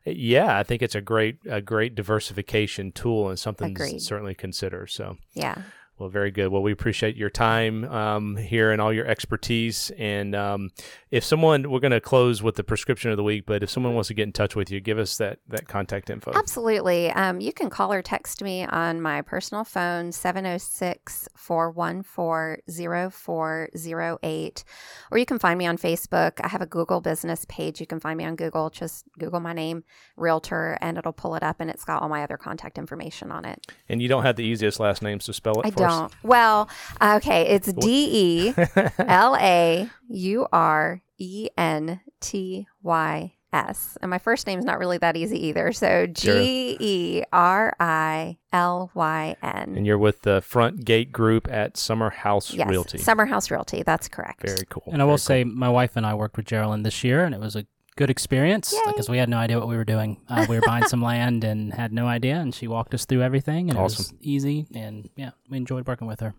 yeah, 0.03 0.57
I 0.57 0.63
think 0.63 0.81
it's 0.81 0.95
a 0.95 1.01
great 1.01 1.37
a 1.47 1.61
great 1.61 1.93
diversification 1.95 2.91
tool 2.91 3.29
and 3.29 3.37
something 3.39 3.75
to 3.75 3.99
certainly 3.99 4.33
consider. 4.35 4.87
So. 4.87 5.17
yeah. 5.33 5.55
Well, 5.97 6.09
very 6.09 6.29
good. 6.29 6.49
Well, 6.49 6.61
we 6.61 6.73
appreciate 6.73 7.15
your 7.15 7.29
time 7.29 7.85
um, 7.85 8.35
here 8.35 8.71
and 8.71 8.81
all 8.81 8.91
your 8.91 9.07
expertise. 9.07 9.93
And 9.97 10.35
um, 10.35 10.71
if 11.09 11.23
someone, 11.23 11.71
we're 11.71 11.79
going 11.79 11.91
to 11.91 12.01
close 12.01 12.43
with 12.43 12.55
the 12.55 12.65
prescription 12.65 13.11
of 13.11 13.17
the 13.17 13.23
week, 13.23 13.45
but 13.45 13.63
if 13.63 13.69
someone 13.69 13.93
wants 13.93 14.09
to 14.09 14.13
get 14.13 14.23
in 14.23 14.33
touch 14.33 14.57
with 14.57 14.69
you, 14.69 14.81
give 14.81 14.99
us 14.99 15.15
that 15.17 15.39
that 15.47 15.69
contact 15.69 16.09
info. 16.09 16.33
Absolutely. 16.35 17.11
Um, 17.11 17.39
you 17.39 17.53
can 17.53 17.69
call 17.69 17.93
or 17.93 18.01
text 18.01 18.43
me 18.43 18.65
on 18.65 18.99
my 18.99 19.21
personal 19.21 19.63
phone, 19.63 20.11
706 20.11 21.29
414 21.33 23.09
0408. 23.09 24.63
Or 25.11 25.17
you 25.17 25.25
can 25.25 25.39
find 25.39 25.57
me 25.57 25.65
on 25.65 25.77
Facebook. 25.77 26.41
I 26.43 26.49
have 26.49 26.61
a 26.61 26.65
Google 26.65 26.99
business 26.99 27.45
page. 27.47 27.79
You 27.79 27.87
can 27.87 28.01
find 28.01 28.17
me 28.17 28.25
on 28.25 28.35
Google. 28.35 28.69
Just 28.69 29.05
Google 29.17 29.39
my 29.39 29.53
name, 29.53 29.85
Realtor, 30.17 30.77
and 30.81 30.97
it'll 30.97 31.13
pull 31.13 31.35
it 31.35 31.43
up 31.43 31.61
and 31.61 31.69
it's 31.69 31.85
got 31.85 32.01
all 32.01 32.09
my 32.09 32.21
other 32.21 32.35
contact 32.35 32.77
information 32.77 33.31
on 33.31 33.45
it. 33.45 33.65
And 33.87 34.01
you 34.01 34.09
don't 34.09 34.23
have 34.23 34.35
the 34.35 34.43
easiest 34.43 34.81
last 34.81 35.01
name, 35.01 35.21
so 35.21 35.31
spell 35.31 35.61
it 35.61 35.65
I 35.65 35.71
for. 35.71 35.84
Don't. 35.87 36.13
Well, 36.23 36.69
okay. 37.01 37.47
It's 37.47 37.71
D 37.73 38.53
E 38.53 38.53
L 38.99 39.35
A 39.39 39.89
U 40.09 40.47
R 40.51 41.01
E 41.17 41.49
N 41.57 42.01
T 42.19 42.67
Y 42.83 43.33
S. 43.53 43.97
And 44.01 44.09
my 44.09 44.17
first 44.17 44.47
name's 44.47 44.65
not 44.65 44.79
really 44.79 44.97
that 44.97 45.15
easy 45.15 45.47
either. 45.47 45.71
So 45.71 46.07
G 46.07 46.77
E 46.79 47.23
R 47.31 47.73
I 47.79 48.37
L 48.51 48.91
Y 48.93 49.35
N. 49.41 49.75
And 49.77 49.85
you're 49.85 49.97
with 49.97 50.21
the 50.23 50.41
Front 50.41 50.83
Gate 50.85 51.11
Group 51.11 51.47
at 51.49 51.77
Summer 51.77 52.09
House 52.09 52.53
Yes. 52.53 52.69
Realty. 52.69 52.97
Summer 52.97 53.25
House 53.25 53.49
Realty. 53.49 53.83
That's 53.83 54.07
correct. 54.07 54.41
Very 54.45 54.65
cool. 54.69 54.83
And 54.91 55.01
I 55.01 55.05
will 55.05 55.11
Very 55.11 55.19
say, 55.19 55.43
my 55.45 55.69
wife 55.69 55.95
and 55.95 56.05
I 56.05 56.13
worked 56.15 56.37
with 56.37 56.45
Gerilyn 56.45 56.83
this 56.83 57.03
year, 57.03 57.23
and 57.23 57.33
it 57.33 57.39
was 57.39 57.55
a 57.55 57.65
good 57.95 58.09
experience 58.09 58.73
Yay. 58.73 58.79
because 58.91 59.09
we 59.09 59.17
had 59.17 59.29
no 59.29 59.37
idea 59.37 59.57
what 59.59 59.67
we 59.67 59.77
were 59.77 59.85
doing. 59.85 60.21
Uh, 60.27 60.45
we 60.49 60.55
were 60.55 60.65
buying 60.65 60.85
some 60.85 61.01
land 61.11 61.43
and 61.43 61.73
had 61.73 61.93
no 61.93 62.07
idea, 62.07 62.35
and 62.35 62.53
she 62.53 62.67
walked 62.67 62.93
us 62.93 63.05
through 63.05 63.21
everything, 63.21 63.69
and 63.69 63.77
Awesome. 63.79 64.03
it 64.05 64.11
was 64.11 64.13
easy. 64.21 64.67
And 64.73 65.09
yeah, 65.15 65.31
we 65.49 65.57
enjoyed 65.57 65.87
working 65.87 66.07
with 66.07 66.19
her. 66.19 66.33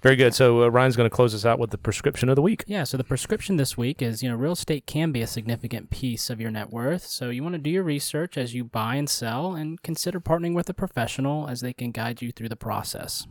Very 0.00 0.14
good. 0.14 0.32
So 0.34 0.62
uh, 0.62 0.68
Ryan's 0.68 0.94
going 0.96 1.08
to 1.10 1.14
close 1.14 1.34
us 1.34 1.44
out 1.44 1.58
with 1.58 1.70
the 1.70 1.78
prescription 1.78 2.28
of 2.28 2.36
the 2.36 2.42
week. 2.42 2.62
Yeah, 2.68 2.84
so 2.84 2.96
the 2.96 3.02
prescription 3.04 3.56
this 3.56 3.76
week 3.76 4.00
is 4.00 4.22
you 4.22 4.28
know, 4.28 4.36
real 4.36 4.52
estate 4.52 4.86
can 4.86 5.10
be 5.10 5.22
a 5.22 5.26
significant 5.26 5.90
piece 5.90 6.30
of 6.30 6.40
your 6.40 6.52
net 6.52 6.70
worth. 6.70 7.04
So 7.04 7.30
you 7.30 7.42
want 7.42 7.54
to 7.54 7.58
do 7.58 7.70
your 7.70 7.82
research 7.82 8.36
as 8.36 8.54
you 8.54 8.62
buy 8.62 8.94
and 8.94 9.08
sell 9.10 9.54
and 9.54 9.82
consider 9.82 10.20
partnering 10.20 10.54
with 10.54 10.68
a 10.68 10.74
professional 10.74 11.48
as 11.48 11.62
they 11.62 11.72
can 11.72 11.90
guide 11.90 12.22
you 12.22 12.30
through 12.30 12.48
the 12.48 12.56
process. 12.56 13.26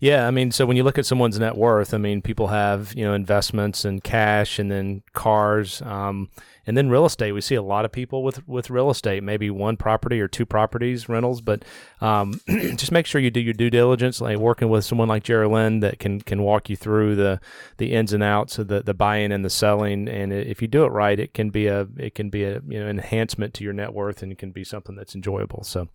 Yeah, 0.00 0.26
I 0.26 0.32
mean, 0.32 0.50
so 0.50 0.66
when 0.66 0.76
you 0.76 0.82
look 0.82 0.98
at 0.98 1.06
someone's 1.06 1.38
net 1.38 1.56
worth, 1.56 1.94
I 1.94 1.98
mean, 1.98 2.20
people 2.20 2.48
have 2.48 2.94
you 2.96 3.04
know 3.04 3.14
investments 3.14 3.84
and 3.84 4.02
cash, 4.02 4.58
and 4.58 4.70
then 4.70 5.02
cars. 5.12 5.82
Um, 5.82 6.30
and 6.66 6.76
then 6.76 6.88
real 6.88 7.04
estate. 7.04 7.32
We 7.32 7.40
see 7.40 7.54
a 7.54 7.62
lot 7.62 7.84
of 7.84 7.92
people 7.92 8.22
with 8.22 8.46
with 8.48 8.70
real 8.70 8.90
estate, 8.90 9.22
maybe 9.22 9.50
one 9.50 9.76
property 9.76 10.20
or 10.20 10.28
two 10.28 10.46
properties 10.46 11.08
rentals, 11.08 11.40
but 11.40 11.64
um, 12.00 12.40
just 12.48 12.92
make 12.92 13.06
sure 13.06 13.20
you 13.20 13.30
do 13.30 13.40
your 13.40 13.54
due 13.54 13.70
diligence, 13.70 14.20
like 14.20 14.38
working 14.38 14.68
with 14.68 14.84
someone 14.84 15.08
like 15.08 15.24
Gerilyn 15.24 15.80
that 15.80 15.98
can 15.98 16.20
can 16.20 16.42
walk 16.42 16.70
you 16.70 16.76
through 16.76 17.16
the 17.16 17.40
the 17.78 17.92
ins 17.92 18.12
and 18.12 18.22
outs 18.22 18.58
of 18.58 18.68
the 18.68 18.82
the 18.82 18.94
buying 18.94 19.32
and 19.32 19.44
the 19.44 19.50
selling. 19.50 20.08
And 20.08 20.32
if 20.32 20.62
you 20.62 20.68
do 20.68 20.84
it 20.84 20.88
right, 20.88 21.18
it 21.18 21.34
can 21.34 21.50
be 21.50 21.66
a 21.66 21.86
it 21.96 22.14
can 22.14 22.30
be 22.30 22.44
a 22.44 22.60
you 22.68 22.80
know 22.80 22.88
enhancement 22.88 23.54
to 23.54 23.64
your 23.64 23.72
net 23.72 23.92
worth 23.92 24.22
and 24.22 24.32
it 24.32 24.38
can 24.38 24.50
be 24.50 24.64
something 24.64 24.96
that's 24.96 25.14
enjoyable. 25.14 25.64
So, 25.64 25.88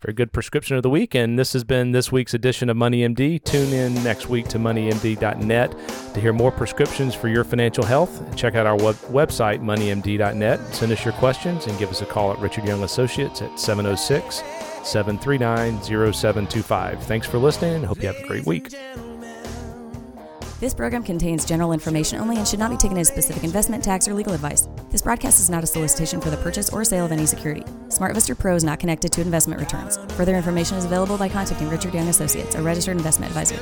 very 0.00 0.14
good 0.14 0.32
prescription 0.32 0.76
of 0.76 0.82
the 0.82 0.90
week. 0.90 1.14
And 1.14 1.38
this 1.38 1.52
has 1.52 1.64
been 1.64 1.92
this 1.92 2.12
week's 2.12 2.34
edition 2.34 2.68
of 2.68 2.76
Money 2.76 3.06
MD. 3.06 3.42
Tune 3.42 3.72
in 3.72 3.94
next 4.02 4.28
week 4.28 4.48
to 4.48 4.58
moneymd.net 4.58 5.74
to 6.14 6.20
hear 6.20 6.32
more 6.32 6.50
prescriptions 6.50 7.14
for 7.14 7.28
your 7.28 7.44
financial 7.44 7.84
health. 7.84 8.36
Check 8.36 8.54
out 8.54 8.66
our 8.66 8.76
web- 8.76 8.96
website 9.10 9.60
Send 10.18 10.92
us 10.92 11.04
your 11.04 11.14
questions 11.14 11.66
and 11.66 11.78
give 11.78 11.90
us 11.90 12.02
a 12.02 12.06
call 12.06 12.32
at 12.32 12.38
Richard 12.38 12.64
Young 12.64 12.82
Associates 12.82 13.42
at 13.42 13.58
706 13.58 14.42
739 14.84 15.82
0725. 15.82 17.02
Thanks 17.04 17.26
for 17.26 17.38
listening 17.38 17.74
and 17.74 17.86
hope 17.86 18.00
you 18.00 18.08
have 18.08 18.16
a 18.16 18.26
great 18.26 18.46
week. 18.46 18.74
This 20.62 20.74
program 20.74 21.02
contains 21.02 21.44
general 21.44 21.72
information 21.72 22.20
only 22.20 22.36
and 22.36 22.46
should 22.46 22.60
not 22.60 22.70
be 22.70 22.76
taken 22.76 22.96
as 22.96 23.08
specific 23.08 23.42
investment, 23.42 23.82
tax, 23.82 24.06
or 24.06 24.14
legal 24.14 24.32
advice. 24.32 24.68
This 24.90 25.02
broadcast 25.02 25.40
is 25.40 25.50
not 25.50 25.64
a 25.64 25.66
solicitation 25.66 26.20
for 26.20 26.30
the 26.30 26.36
purchase 26.36 26.70
or 26.70 26.84
sale 26.84 27.04
of 27.04 27.10
any 27.10 27.26
security. 27.26 27.62
SmartVestor 27.88 28.38
Pro 28.38 28.54
is 28.54 28.62
not 28.62 28.78
connected 28.78 29.10
to 29.10 29.20
investment 29.22 29.58
returns. 29.58 29.96
Further 30.12 30.36
information 30.36 30.76
is 30.76 30.84
available 30.84 31.18
by 31.18 31.28
contacting 31.28 31.68
Richard 31.68 31.94
Young 31.94 32.06
Associates, 32.06 32.54
a 32.54 32.62
registered 32.62 32.96
investment 32.96 33.30
advisor. 33.30 33.56